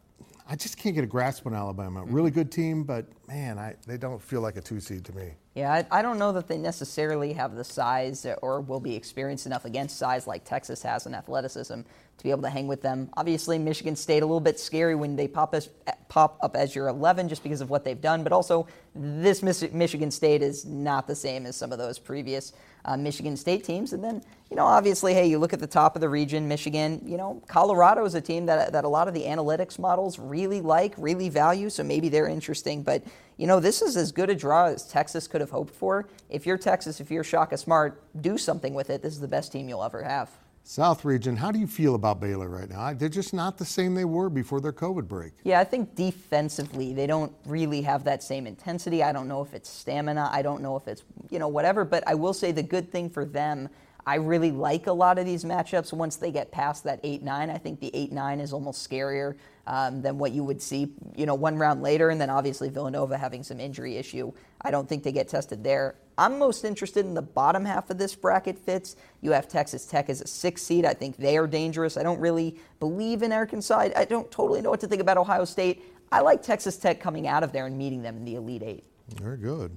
I 0.49 0.57
just 0.57 0.77
can't 0.77 0.95
get 0.95 1.05
a 1.05 1.09
grasp 1.09 1.47
on 1.47 1.55
Alabama. 1.55 2.03
Mm-hmm. 2.03 2.15
Really 2.15 2.31
good 2.31 2.53
team, 2.53 2.85
but 2.85 3.07
man, 3.27 3.59
I, 3.59 3.75
they 3.87 3.97
don't 3.97 4.23
feel 4.23 4.41
like 4.41 4.57
a 4.57 4.61
two 4.61 4.81
seed 4.81 5.05
to 5.07 5.17
me. 5.17 5.33
Yeah, 5.57 5.73
I, 5.73 6.01
I, 6.01 6.03
don't 6.03 6.19
know 6.19 6.33
that 6.33 6.49
they 6.49 6.59
necessarily 6.59 7.33
have 7.33 7.55
the 7.55 7.65
size 7.65 8.27
or 8.43 8.61
will 8.61 8.79
be 8.79 8.95
experienced 8.95 9.47
enough 9.47 9.65
against 9.65 9.97
size 9.97 10.27
like 10.27 10.45
Texas 10.45 10.83
has 10.83 11.07
in 11.07 11.15
athleticism 11.15 11.81
to 11.81 12.23
be 12.23 12.31
able 12.31 12.43
to 12.43 12.51
hang 12.51 12.67
with 12.67 12.83
them. 12.83 13.09
Obviously, 13.17 13.59
Michigan 13.59 13.97
State 13.97 14.23
a 14.23 14.27
little 14.27 14.39
bit 14.39 14.61
scary 14.61 14.95
when 14.95 15.17
they 15.17 15.27
pop 15.27 15.55
as, 15.55 15.71
pop 16.09 16.39
up 16.43 16.57
as 16.57 16.75
your 16.75 16.89
11 16.89 17.31
just 17.31 17.43
because 17.43 17.63
of 17.63 17.71
what 17.71 17.85
they've 17.85 18.03
done, 18.03 18.23
but 18.23 18.35
also 18.35 18.67
this 18.95 19.43
Michigan 19.43 20.11
State 20.11 20.43
is 20.43 20.67
not 20.67 21.07
the 21.07 21.15
same 21.17 21.47
as 21.47 21.57
some 21.57 21.73
of 21.73 21.79
those 21.79 21.99
previous 21.99 22.53
uh, 22.85 22.99
Michigan 22.99 23.35
State 23.35 23.65
teams. 23.65 23.95
And 23.95 24.05
then, 24.05 24.23
you 24.51 24.57
know, 24.57 24.67
obviously, 24.67 25.15
hey, 25.15 25.27
you 25.27 25.39
look 25.39 25.55
at 25.55 25.61
the 25.61 25.67
top 25.67 25.95
of 25.95 26.03
the 26.03 26.09
region, 26.11 26.47
Michigan, 26.47 27.01
you 27.03 27.17
know, 27.17 27.43
Colorado 27.49 28.05
is 28.05 28.15
a 28.15 28.21
team 28.21 28.45
that, 28.45 28.73
that 28.73 28.85
a 28.85 28.89
lot 28.89 29.09
of 29.09 29.15
the 29.15 29.23
analytics 29.23 29.79
models 29.79 30.19
really 30.19 30.61
like, 30.61 30.93
really 30.99 31.31
value, 31.31 31.71
so 31.71 31.83
maybe 31.83 32.11
they're 32.11 32.29
interesting. 32.29 32.83
But, 32.83 33.03
you 33.37 33.47
know, 33.47 33.61
this 33.61 33.83
is 33.83 33.97
as 33.97 34.13
good 34.13 34.31
a 34.31 34.35
draw 34.35 34.67
as 34.67 34.87
Texas 34.87 35.29
could 35.29 35.41
have 35.41 35.51
hoped 35.51 35.75
for. 35.75 36.09
If 36.31 36.47
you're 36.47 36.59
Texas, 36.59 37.01
if 37.01 37.11
you're 37.11 37.25
Shaka 37.25 37.57
Smart, 37.57 38.03
do 38.23 38.39
something 38.39 38.75
with 38.75 38.91
it. 38.91 39.03
This 39.03 39.13
is 39.13 39.21
the 39.21 39.29
best 39.29 39.53
team 39.53 39.69
you'll 39.69 39.85
ever 39.85 40.03
have. 40.03 40.31
South 40.69 41.05
region, 41.05 41.37
how 41.37 41.53
do 41.53 41.61
you 41.61 41.67
feel 41.67 41.95
about 41.95 42.21
Baylor 42.21 42.49
right 42.49 42.69
now? 42.69 42.93
They're 42.93 43.09
just 43.09 43.33
not 43.33 43.57
the 43.57 43.65
same 43.65 43.95
they 43.95 44.05
were 44.05 44.29
before 44.29 44.61
their 44.61 44.73
COVID 44.73 45.07
break. 45.07 45.33
Yeah, 45.45 45.61
I 45.61 45.65
think 45.65 45.95
defensively 45.95 46.93
they 46.93 47.07
don't 47.07 47.33
really 47.45 47.83
have 47.83 48.03
that 48.03 48.21
same 48.21 48.49
intensity. 48.49 49.01
I 49.05 49.13
don't 49.13 49.29
know 49.29 49.43
if 49.43 49.55
it's 49.55 49.69
stamina. 49.69 50.29
I 50.33 50.43
don't 50.43 50.63
know 50.63 50.75
if 50.75 50.89
it's, 50.89 51.05
you 51.31 51.39
know, 51.39 51.47
whatever. 51.47 51.85
But 51.85 52.03
I 52.09 52.17
will 52.17 52.35
say 52.35 52.51
the 52.51 52.65
good 52.65 52.91
thing 52.91 53.09
for 53.09 53.25
them, 53.25 53.69
I 54.07 54.17
really 54.17 54.53
like 54.53 54.87
a 54.87 54.93
lot 54.93 55.19
of 55.19 55.27
these 55.27 55.45
matchups 55.45 55.93
once 55.93 56.15
they 56.17 56.31
get 56.31 56.53
past 56.53 56.85
that 56.85 57.01
8 57.03 57.23
9. 57.25 57.51
I 57.51 57.59
think 57.59 57.81
the 57.81 57.91
8 57.93 58.13
9 58.13 58.39
is 58.39 58.53
almost 58.53 58.89
scarier 58.89 59.37
um, 59.67 60.01
than 60.01 60.17
what 60.17 60.31
you 60.31 60.45
would 60.45 60.63
see, 60.63 60.93
you 61.17 61.27
know, 61.27 61.35
one 61.35 61.59
round 61.59 61.83
later. 61.83 62.11
And 62.11 62.21
then 62.21 62.31
obviously 62.31 62.69
Villanova 62.69 63.19
having 63.19 63.43
some 63.43 63.59
injury 63.59 63.97
issue. 63.97 64.33
I 64.61 64.71
don't 64.71 64.89
think 64.89 65.03
they 65.03 65.11
get 65.11 65.29
tested 65.29 65.65
there. 65.65 65.97
I'm 66.19 66.39
most 66.39 66.65
interested 66.65 67.05
in 67.05 67.15
the 67.15 67.23
bottom 67.23 67.65
half 67.65 67.91
of 67.91 67.99
this 67.99 68.15
bracket 68.15 68.59
fits. 68.59 68.95
You 69.23 69.33
have 69.33 69.49
Texas 69.49 69.85
Tech 69.85 70.09
as 70.09 70.21
a 70.21 70.27
six 70.27 70.63
seed. 70.63 70.85
I 70.85 70.95
think 70.95 71.17
they 71.17 71.37
are 71.37 71.49
dangerous. 71.49 71.97
I 71.97 72.05
don't 72.05 72.21
really 72.21 72.57
believe 72.79 73.23
in 73.23 73.33
Arkansas. 73.33 73.89
I 73.95 74.05
don't 74.05 74.31
totally 74.31 74.63
know 74.63 74.71
what 74.71 74.81
to 74.81 74.87
think 74.87 75.03
about 75.03 75.17
Ohio 75.17 75.45
State. 75.45 75.83
I 76.13 76.21
like 76.21 76.43
Texas 76.43 76.77
Tech 76.77 77.01
coming 77.01 77.27
out 77.27 77.43
of 77.43 77.51
there 77.51 77.67
and 77.67 77.77
meeting 77.77 78.03
them 78.03 78.17
in 78.17 78.25
the 78.25 78.37
Elite 78.37 78.63
Eight. 78.63 78.85
Very 79.21 79.37
good. 79.37 79.77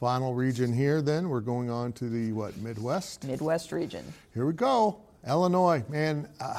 Final 0.00 0.32
region 0.32 0.72
here, 0.72 1.02
then 1.02 1.28
we're 1.28 1.42
going 1.42 1.68
on 1.68 1.92
to 1.92 2.08
the 2.08 2.32
what 2.32 2.56
Midwest. 2.56 3.24
Midwest 3.24 3.70
region. 3.70 4.02
Here 4.32 4.46
we 4.46 4.54
go. 4.54 4.98
Illinois, 5.28 5.84
man, 5.90 6.26
uh, 6.40 6.58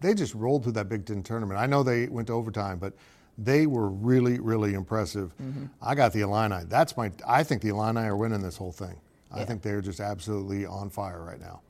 they 0.00 0.14
just 0.14 0.32
rolled 0.36 0.62
through 0.62 0.72
that 0.74 0.88
Big 0.88 1.04
Ten 1.04 1.24
tournament. 1.24 1.58
I 1.58 1.66
know 1.66 1.82
they 1.82 2.06
went 2.06 2.28
to 2.28 2.34
overtime, 2.34 2.78
but 2.78 2.92
they 3.36 3.66
were 3.66 3.88
really, 3.88 4.38
really 4.38 4.74
impressive. 4.74 5.34
Mm-hmm. 5.42 5.64
I 5.82 5.96
got 5.96 6.12
the 6.12 6.20
Illini. 6.20 6.64
That's 6.68 6.96
my. 6.96 7.10
I 7.26 7.42
think 7.42 7.62
the 7.62 7.70
Illini 7.70 8.02
are 8.02 8.16
winning 8.16 8.42
this 8.42 8.56
whole 8.56 8.70
thing. 8.70 8.96
Yeah. 9.34 9.42
I 9.42 9.44
think 9.44 9.62
they're 9.62 9.80
just 9.80 9.98
absolutely 9.98 10.64
on 10.64 10.88
fire 10.88 11.24
right 11.24 11.40
now. 11.40 11.62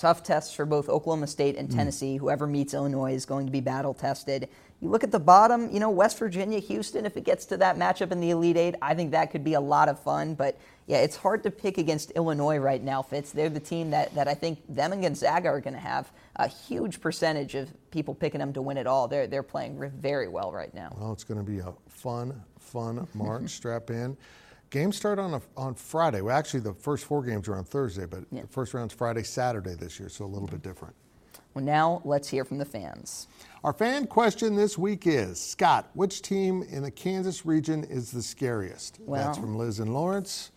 Tough 0.00 0.22
tests 0.22 0.54
for 0.54 0.64
both 0.64 0.88
Oklahoma 0.88 1.26
State 1.26 1.56
and 1.56 1.68
mm. 1.68 1.76
Tennessee. 1.76 2.16
Mm. 2.16 2.20
Whoever 2.20 2.46
meets 2.46 2.72
Illinois 2.72 3.12
is 3.12 3.26
going 3.26 3.44
to 3.44 3.52
be 3.52 3.60
battle 3.60 3.92
tested. 3.92 4.48
You 4.80 4.88
look 4.88 5.04
at 5.04 5.12
the 5.12 5.20
bottom, 5.20 5.70
you 5.70 5.78
know, 5.78 5.90
West 5.90 6.18
Virginia, 6.18 6.58
Houston, 6.58 7.04
if 7.04 7.18
it 7.18 7.24
gets 7.24 7.44
to 7.46 7.58
that 7.58 7.76
matchup 7.76 8.10
in 8.10 8.18
the 8.18 8.30
Elite 8.30 8.56
Eight, 8.56 8.76
I 8.80 8.94
think 8.94 9.10
that 9.10 9.30
could 9.30 9.44
be 9.44 9.52
a 9.52 9.60
lot 9.60 9.90
of 9.90 10.00
fun. 10.00 10.32
But 10.32 10.58
yeah, 10.86 10.98
it's 10.98 11.16
hard 11.16 11.42
to 11.42 11.50
pick 11.50 11.76
against 11.76 12.12
Illinois 12.12 12.56
right 12.56 12.82
now, 12.82 13.02
Fitz. 13.02 13.30
They're 13.30 13.50
the 13.50 13.60
team 13.60 13.90
that, 13.90 14.14
that 14.14 14.26
I 14.26 14.32
think 14.32 14.60
them 14.70 14.94
and 14.94 15.02
Gonzaga 15.02 15.48
are 15.48 15.60
going 15.60 15.74
to 15.74 15.80
have 15.80 16.10
a 16.36 16.48
huge 16.48 17.02
percentage 17.02 17.54
of 17.54 17.68
people 17.90 18.14
picking 18.14 18.38
them 18.38 18.54
to 18.54 18.62
win 18.62 18.78
it 18.78 18.86
all. 18.86 19.06
They're, 19.06 19.26
they're 19.26 19.42
playing 19.42 19.92
very 20.00 20.28
well 20.28 20.50
right 20.50 20.72
now. 20.72 20.96
Well, 20.98 21.12
it's 21.12 21.24
going 21.24 21.44
to 21.44 21.44
be 21.44 21.58
a 21.58 21.74
fun, 21.88 22.42
fun 22.58 23.06
March. 23.14 23.50
Strap 23.50 23.90
in. 23.90 24.16
Games 24.70 24.96
start 24.96 25.18
on 25.18 25.34
a, 25.34 25.42
on 25.56 25.74
Friday. 25.74 26.20
Well, 26.20 26.36
actually, 26.36 26.60
the 26.60 26.74
first 26.74 27.04
four 27.04 27.24
games 27.24 27.48
are 27.48 27.56
on 27.56 27.64
Thursday, 27.64 28.06
but 28.06 28.20
yeah. 28.30 28.42
the 28.42 28.46
first 28.46 28.72
round's 28.72 28.94
Friday, 28.94 29.24
Saturday 29.24 29.74
this 29.74 29.98
year, 29.98 30.08
so 30.08 30.24
a 30.24 30.26
little 30.26 30.46
bit 30.46 30.62
different. 30.62 30.94
Well, 31.54 31.64
now 31.64 32.00
let's 32.04 32.28
hear 32.28 32.44
from 32.44 32.58
the 32.58 32.64
fans. 32.64 33.26
Our 33.64 33.72
fan 33.72 34.06
question 34.06 34.54
this 34.54 34.78
week 34.78 35.08
is 35.08 35.40
Scott, 35.40 35.90
which 35.94 36.22
team 36.22 36.62
in 36.70 36.84
the 36.84 36.90
Kansas 36.90 37.44
region 37.44 37.82
is 37.82 38.12
the 38.12 38.22
scariest? 38.22 39.00
Well, 39.00 39.24
That's 39.24 39.38
from 39.38 39.56
Liz 39.56 39.80
and 39.80 39.92
Lawrence. 39.92 40.52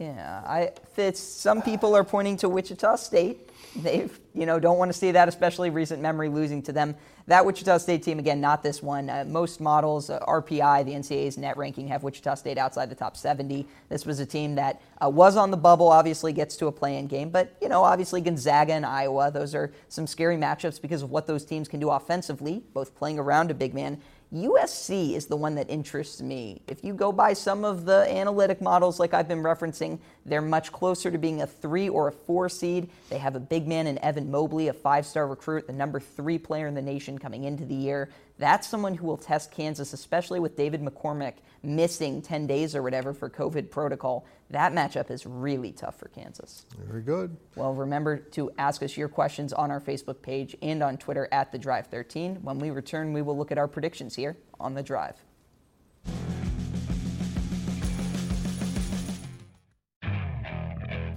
Yeah, 0.00 0.42
I 0.46 0.72
Fitz. 0.94 1.20
Some 1.20 1.60
people 1.60 1.94
are 1.94 2.04
pointing 2.04 2.38
to 2.38 2.48
Wichita 2.48 2.96
State. 2.96 3.50
They, 3.76 4.08
you 4.34 4.46
know, 4.46 4.58
don't 4.58 4.78
want 4.78 4.90
to 4.90 4.96
see 4.96 5.10
that, 5.10 5.28
especially 5.28 5.68
recent 5.68 6.00
memory 6.00 6.30
losing 6.30 6.62
to 6.62 6.72
them. 6.72 6.96
That 7.26 7.44
Wichita 7.44 7.76
State 7.76 8.02
team, 8.02 8.18
again, 8.18 8.40
not 8.40 8.62
this 8.62 8.82
one. 8.82 9.10
Uh, 9.10 9.26
most 9.28 9.60
models, 9.60 10.08
uh, 10.08 10.18
RPI, 10.20 10.86
the 10.86 10.92
NCAA's 10.92 11.36
net 11.36 11.58
ranking, 11.58 11.86
have 11.88 12.02
Wichita 12.02 12.34
State 12.36 12.56
outside 12.56 12.88
the 12.88 12.94
top 12.94 13.14
70. 13.14 13.66
This 13.90 14.06
was 14.06 14.20
a 14.20 14.26
team 14.26 14.54
that 14.54 14.80
uh, 15.04 15.10
was 15.10 15.36
on 15.36 15.50
the 15.50 15.56
bubble, 15.58 15.88
obviously 15.88 16.32
gets 16.32 16.56
to 16.56 16.66
a 16.68 16.72
play-in 16.72 17.06
game, 17.06 17.28
but 17.28 17.54
you 17.60 17.68
know, 17.68 17.84
obviously 17.84 18.22
Gonzaga 18.22 18.72
and 18.72 18.86
Iowa, 18.86 19.30
those 19.30 19.54
are 19.54 19.70
some 19.90 20.06
scary 20.06 20.38
matchups 20.38 20.80
because 20.80 21.02
of 21.02 21.10
what 21.10 21.26
those 21.26 21.44
teams 21.44 21.68
can 21.68 21.78
do 21.78 21.90
offensively, 21.90 22.64
both 22.72 22.96
playing 22.96 23.18
around 23.18 23.50
a 23.50 23.54
big 23.54 23.74
man 23.74 24.00
USC 24.32 25.14
is 25.16 25.26
the 25.26 25.36
one 25.36 25.56
that 25.56 25.68
interests 25.68 26.22
me. 26.22 26.62
If 26.68 26.84
you 26.84 26.94
go 26.94 27.10
by 27.10 27.32
some 27.32 27.64
of 27.64 27.84
the 27.84 28.06
analytic 28.08 28.60
models, 28.60 29.00
like 29.00 29.12
I've 29.12 29.26
been 29.26 29.42
referencing, 29.42 29.98
they're 30.26 30.42
much 30.42 30.72
closer 30.72 31.10
to 31.10 31.18
being 31.18 31.42
a 31.42 31.46
three 31.46 31.88
or 31.88 32.08
a 32.08 32.12
four 32.12 32.48
seed. 32.48 32.90
They 33.08 33.18
have 33.18 33.36
a 33.36 33.40
big 33.40 33.66
man 33.66 33.86
in 33.86 33.98
Evan 33.98 34.30
Mobley, 34.30 34.68
a 34.68 34.72
five 34.72 35.06
star 35.06 35.26
recruit, 35.26 35.66
the 35.66 35.72
number 35.72 36.00
three 36.00 36.38
player 36.38 36.66
in 36.66 36.74
the 36.74 36.82
nation 36.82 37.18
coming 37.18 37.44
into 37.44 37.64
the 37.64 37.74
year. 37.74 38.10
That's 38.38 38.66
someone 38.66 38.94
who 38.94 39.06
will 39.06 39.18
test 39.18 39.50
Kansas, 39.50 39.92
especially 39.92 40.40
with 40.40 40.56
David 40.56 40.82
McCormack 40.82 41.34
missing 41.62 42.22
10 42.22 42.46
days 42.46 42.74
or 42.74 42.82
whatever 42.82 43.12
for 43.12 43.28
COVID 43.28 43.70
protocol. 43.70 44.26
That 44.48 44.72
matchup 44.72 45.10
is 45.10 45.26
really 45.26 45.72
tough 45.72 45.98
for 45.98 46.08
Kansas. 46.08 46.64
Very 46.78 47.02
good. 47.02 47.36
Well, 47.54 47.74
remember 47.74 48.16
to 48.16 48.50
ask 48.58 48.82
us 48.82 48.96
your 48.96 49.08
questions 49.08 49.52
on 49.52 49.70
our 49.70 49.80
Facebook 49.80 50.22
page 50.22 50.56
and 50.62 50.82
on 50.82 50.96
Twitter 50.96 51.28
at 51.32 51.52
The 51.52 51.58
Drive 51.58 51.88
13. 51.88 52.36
When 52.36 52.58
we 52.58 52.70
return, 52.70 53.12
we 53.12 53.22
will 53.22 53.36
look 53.36 53.52
at 53.52 53.58
our 53.58 53.68
predictions 53.68 54.16
here 54.16 54.36
on 54.58 54.74
The 54.74 54.82
Drive. 54.82 55.22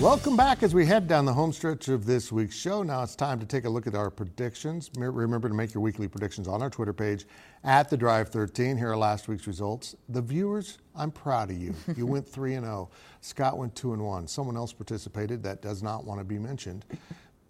Welcome 0.00 0.36
back 0.36 0.62
as 0.62 0.76
we 0.76 0.86
head 0.86 1.08
down 1.08 1.24
the 1.24 1.32
home 1.32 1.52
stretch 1.52 1.88
of 1.88 2.06
this 2.06 2.30
week's 2.30 2.54
show. 2.54 2.84
Now 2.84 3.02
it's 3.02 3.16
time 3.16 3.40
to 3.40 3.46
take 3.46 3.64
a 3.64 3.68
look 3.68 3.88
at 3.88 3.96
our 3.96 4.10
predictions. 4.10 4.92
Remember 4.96 5.48
to 5.48 5.54
make 5.56 5.74
your 5.74 5.82
weekly 5.82 6.06
predictions 6.06 6.46
on 6.46 6.62
our 6.62 6.70
Twitter 6.70 6.92
page 6.92 7.26
at 7.64 7.90
the 7.90 7.96
Drive 7.96 8.28
13. 8.28 8.76
Here 8.76 8.92
are 8.92 8.96
last 8.96 9.26
week's 9.26 9.48
results. 9.48 9.96
The 10.08 10.22
viewers, 10.22 10.78
I'm 10.94 11.10
proud 11.10 11.50
of 11.50 11.58
you. 11.58 11.74
You 11.96 12.06
went 12.06 12.28
3 12.28 12.54
and 12.54 12.64
0. 12.64 12.90
Scott 13.22 13.58
went 13.58 13.74
2 13.74 13.92
and 13.92 14.04
1. 14.04 14.28
Someone 14.28 14.56
else 14.56 14.72
participated 14.72 15.42
that 15.42 15.62
does 15.62 15.82
not 15.82 16.04
want 16.04 16.20
to 16.20 16.24
be 16.24 16.38
mentioned. 16.38 16.84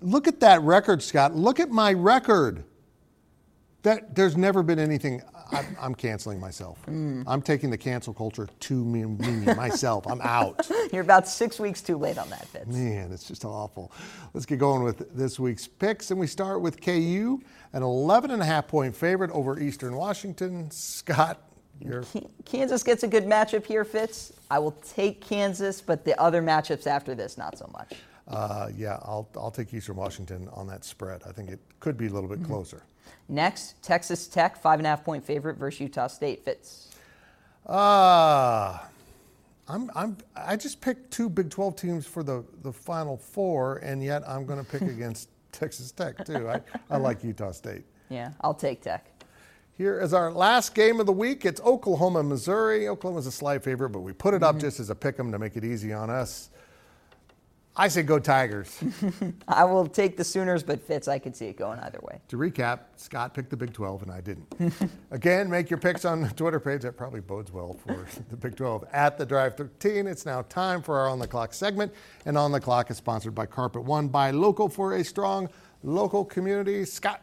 Look 0.01 0.27
at 0.27 0.41
that 0.41 0.63
record, 0.63 1.03
Scott. 1.03 1.37
Look 1.37 1.61
at 1.61 1.69
my 1.69 1.93
record. 1.93 2.65
That 3.83 4.15
there's 4.15 4.37
never 4.37 4.63
been 4.63 4.79
anything. 4.79 5.23
I'm, 5.53 5.77
I'm 5.81 5.95
canceling 5.95 6.41
myself. 6.41 6.79
Mm. 6.87 7.25
I'm 7.27 7.41
taking 7.41 7.71
the 7.71 7.79
cancel 7.79 8.13
culture 8.13 8.49
to 8.59 8.85
me, 8.85 9.05
me 9.05 9.55
myself. 9.55 10.07
I'm 10.07 10.21
out. 10.21 10.69
You're 10.93 11.03
about 11.03 11.29
six 11.29 11.61
weeks 11.61 11.81
too 11.81 11.97
late 11.97 12.19
on 12.19 12.29
that, 12.31 12.47
Fitz. 12.49 12.67
Man, 12.67 13.13
it's 13.13 13.27
just 13.27 13.45
awful. 13.45 13.93
Let's 14.35 14.47
get 14.47 14.59
going 14.59 14.83
with 14.83 15.15
this 15.17 15.39
week's 15.39 15.67
picks, 15.67 16.11
and 16.11 16.19
we 16.19 16.27
start 16.27 16.61
with 16.61 16.81
KU, 16.81 17.41
an 17.73 17.83
11 17.83 18.33
and 18.33 18.43
a 18.43 18.45
half 18.45 18.67
point 18.67 18.97
favorite 18.97 19.31
over 19.31 19.61
Eastern 19.61 19.95
Washington. 19.95 20.71
Scott, 20.71 21.41
you're... 21.81 22.03
Kansas 22.45 22.83
gets 22.83 23.05
a 23.05 23.09
good 23.09 23.25
matchup 23.25 23.65
here, 23.65 23.85
Fitz. 23.85 24.33
I 24.51 24.59
will 24.59 24.73
take 24.95 25.21
Kansas, 25.21 25.81
but 25.81 26.05
the 26.05 26.21
other 26.21 26.43
matchups 26.43 26.87
after 26.87 27.15
this, 27.15 27.39
not 27.39 27.57
so 27.57 27.71
much. 27.73 27.95
Uh, 28.29 28.69
yeah, 28.77 28.99
I'll, 29.03 29.29
I'll 29.37 29.51
take 29.51 29.73
Eastern 29.73 29.97
Washington 29.97 30.49
on 30.53 30.67
that 30.67 30.85
spread. 30.85 31.23
I 31.27 31.33
think 31.33 31.51
it 31.51 31.61
could 31.81 31.97
be 31.97 32.07
a 32.07 32.11
little 32.11 32.29
bit 32.29 32.41
mm-hmm. 32.41 32.53
closer. 32.53 32.83
Next, 33.29 33.83
Texas 33.83 34.27
Tech, 34.27 34.61
five 34.61 34.79
and 34.79 34.87
a 34.87 34.91
half 34.91 35.05
point 35.05 35.25
favorite 35.25 35.57
versus 35.57 35.81
Utah 35.81 36.09
State. 36.09 36.45
Fitz. 36.45 36.91
Uh, 37.67 38.79
I'm, 39.67 39.91
I'm, 39.95 40.17
I 40.37 40.57
just 40.57 40.81
picked 40.81 41.11
two 41.11 41.29
Big 41.29 41.51
12 41.51 41.77
teams 41.77 42.07
for 42.07 42.23
the, 42.23 42.45
the 42.63 42.73
Final 42.73 43.17
Four, 43.17 43.79
and 43.79 44.03
yet 44.03 44.23
I'm 44.29 44.45
going 44.45 44.63
to 44.63 44.71
pick 44.71 44.83
against 44.91 45.31
Texas 45.53 45.91
Tech, 45.91 46.25
too. 46.25 46.49
I, 46.49 46.61
I 46.91 46.97
like 46.99 47.25
Utah 47.25 47.53
State. 47.53 47.85
Yeah, 48.11 48.33
I'll 48.43 48.55
take 48.55 48.83
Tech. 48.83 49.11
Here 49.77 50.01
is 50.01 50.13
our 50.13 50.33
last 50.33 50.75
game 50.75 50.99
of 50.99 51.07
the 51.07 51.13
week. 51.13 51.45
It's 51.45 51.61
Oklahoma, 51.61 52.23
Missouri. 52.23 52.89
Oklahoma's 52.89 53.27
a 53.27 53.33
slight 53.33 53.63
favorite, 53.63 53.91
but 53.91 54.01
we 54.01 54.13
put 54.13 54.35
it 54.35 54.43
up 54.43 54.57
mm-hmm. 54.57 54.63
just 54.63 54.81
as 54.81 54.91
a 54.91 54.95
pick 54.95 55.19
'em 55.19 55.31
to 55.31 55.39
make 55.39 55.57
it 55.57 55.65
easy 55.65 55.93
on 55.93 56.11
us. 56.11 56.51
I 57.81 57.87
say 57.87 58.03
go 58.03 58.19
Tigers. 58.19 58.83
I 59.49 59.63
will 59.63 59.87
take 59.87 60.17
the 60.17 60.25
Sooners, 60.25 60.65
but 60.65 60.83
Fitz, 60.83 61.07
I 61.07 61.21
could 61.21 61.37
see 61.37 61.47
it 61.47 61.57
going 61.57 61.79
either 61.79 62.01
way. 62.03 62.21
To 62.27 62.37
recap, 62.37 62.81
Scott 62.97 63.35
picked 63.35 63.51
the 63.51 63.57
Big 63.57 63.73
12 63.73 64.03
and 64.03 64.11
I 64.11 64.21
didn't. 64.21 64.53
Again, 65.13 65.49
make 65.49 65.71
your 65.71 65.79
picks 65.79 66.05
on 66.05 66.21
the 66.21 66.29
Twitter 66.31 66.59
page. 66.59 66.83
That 66.83 66.97
probably 66.97 67.21
bodes 67.21 67.53
well 67.53 67.75
for 67.87 68.05
the 68.31 68.37
Big 68.37 68.57
12. 68.57 68.85
At 68.93 69.17
the 69.17 69.25
Drive 69.25 69.57
13, 69.57 70.09
it's 70.09 70.27
now 70.27 70.43
time 70.43 70.83
for 70.83 70.99
our 70.99 71.09
On 71.09 71.21
the 71.21 71.29
Clock 71.29 71.55
segment. 71.55 71.93
And 72.27 72.37
On 72.37 72.51
the 72.51 72.61
Clock 72.61 72.91
is 72.91 72.97
sponsored 72.97 73.35
by 73.37 73.47
Carpet 73.47 73.85
One, 73.85 74.09
buy 74.09 74.33
Local 74.33 74.69
for 74.69 74.95
a 74.95 75.05
strong 75.05 75.49
local 75.85 76.25
community. 76.25 76.85
Scott, 76.85 77.23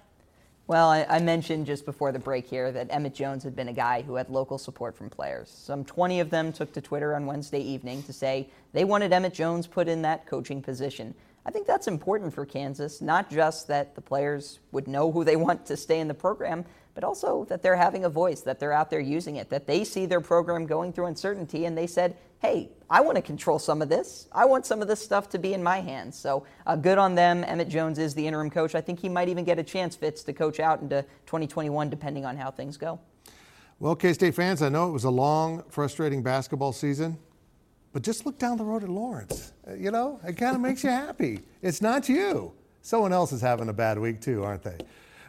well, 0.67 0.89
I, 0.89 1.05
I, 1.07 1.19
mentioned 1.19 1.67
just 1.67 1.85
before 1.85 2.11
the 2.11 2.17
break 2.17 2.47
here 2.47 2.71
that 2.71 2.87
Emmett 2.89 3.13
Jones 3.13 3.43
had 3.43 3.55
been 3.55 3.67
a 3.67 3.73
guy 3.73 4.01
who 4.01 4.15
had 4.15 4.29
local 4.29 4.57
support 4.57 4.97
from 4.97 5.11
players. 5.11 5.49
Some 5.49 5.85
20 5.85 6.19
of 6.21 6.31
them 6.31 6.51
took 6.51 6.73
to 6.73 6.81
Twitter 6.81 7.15
on 7.15 7.27
Wednesday 7.27 7.59
evening 7.59 8.01
to 8.03 8.13
say 8.13 8.49
they 8.73 8.83
wanted 8.83 9.13
Emmett 9.13 9.35
Jones 9.35 9.67
put 9.67 9.87
in 9.87 10.01
that 10.01 10.25
coaching 10.25 10.63
position. 10.63 11.13
I 11.45 11.51
think 11.51 11.67
that's 11.67 11.87
important 11.87 12.33
for 12.33 12.47
Kansas, 12.47 12.99
not 12.99 13.29
just 13.29 13.67
that 13.67 13.93
the 13.93 14.01
players 14.01 14.59
would 14.71 14.87
know 14.87 15.11
who 15.11 15.23
they 15.23 15.35
want 15.35 15.67
to 15.67 15.77
stay 15.77 15.99
in 15.99 16.07
the 16.07 16.15
program, 16.15 16.65
but 16.95 17.03
also 17.03 17.45
that 17.45 17.61
they're 17.61 17.75
having 17.75 18.05
a 18.05 18.09
voice, 18.09 18.41
that 18.41 18.59
they're 18.59 18.73
out 18.73 18.89
there 18.89 18.99
using 18.99 19.35
it, 19.35 19.49
that 19.51 19.67
they 19.67 19.83
see 19.83 20.07
their 20.07 20.21
program 20.21 20.65
going 20.65 20.91
through 20.91 21.05
uncertainty, 21.05 21.65
and 21.65 21.77
they 21.77 21.85
said, 21.85 22.17
hey, 22.39 22.69
I 22.89 23.01
want 23.01 23.15
to 23.15 23.21
control 23.21 23.57
some 23.57 23.81
of 23.81 23.89
this. 23.89 24.27
I 24.31 24.45
want 24.45 24.65
some 24.65 24.81
of 24.81 24.87
this 24.87 25.03
stuff 25.03 25.29
to 25.29 25.39
be 25.39 25.53
in 25.53 25.63
my 25.63 25.79
hands. 25.79 26.17
So 26.17 26.45
uh, 26.67 26.75
good 26.75 26.97
on 26.97 27.15
them. 27.15 27.43
Emmett 27.43 27.69
Jones 27.69 27.97
is 27.97 28.13
the 28.13 28.25
interim 28.25 28.49
coach. 28.49 28.75
I 28.75 28.81
think 28.81 28.99
he 28.99 29.09
might 29.09 29.29
even 29.29 29.43
get 29.43 29.57
a 29.57 29.63
chance, 29.63 29.95
Fitz, 29.95 30.23
to 30.23 30.33
coach 30.33 30.59
out 30.59 30.81
into 30.81 31.01
2021, 31.25 31.89
depending 31.89 32.25
on 32.25 32.37
how 32.37 32.51
things 32.51 32.77
go. 32.77 32.99
Well, 33.79 33.95
K 33.95 34.13
State 34.13 34.35
fans, 34.35 34.61
I 34.61 34.69
know 34.69 34.87
it 34.87 34.93
was 34.93 35.03
a 35.03 35.09
long, 35.09 35.63
frustrating 35.69 36.23
basketball 36.23 36.71
season, 36.71 37.17
but 37.91 38.03
just 38.03 38.25
look 38.25 38.37
down 38.37 38.57
the 38.57 38.63
road 38.63 38.83
at 38.83 38.89
Lawrence. 38.89 39.51
Uh, 39.67 39.73
you 39.73 39.91
know, 39.91 40.19
it 40.25 40.33
kind 40.33 40.55
of 40.55 40.61
makes 40.61 40.83
you 40.83 40.91
happy. 40.91 41.39
It's 41.61 41.81
not 41.81 42.07
you. 42.07 42.53
Someone 42.81 43.11
else 43.11 43.33
is 43.33 43.41
having 43.41 43.67
a 43.67 43.73
bad 43.73 43.97
week, 43.97 44.21
too, 44.21 44.43
aren't 44.43 44.63
they? 44.63 44.77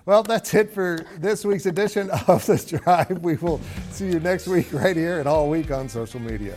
Well, 0.04 0.22
that's 0.22 0.54
it 0.54 0.72
for 0.72 1.04
this 1.18 1.44
week's 1.44 1.66
edition 1.66 2.10
of 2.28 2.46
The 2.46 2.78
Drive. 2.84 3.18
We 3.22 3.34
will 3.36 3.60
see 3.90 4.06
you 4.06 4.20
next 4.20 4.46
week 4.46 4.72
right 4.72 4.94
here 4.94 5.18
and 5.18 5.26
all 5.26 5.48
week 5.48 5.72
on 5.72 5.88
social 5.88 6.20
media. 6.20 6.56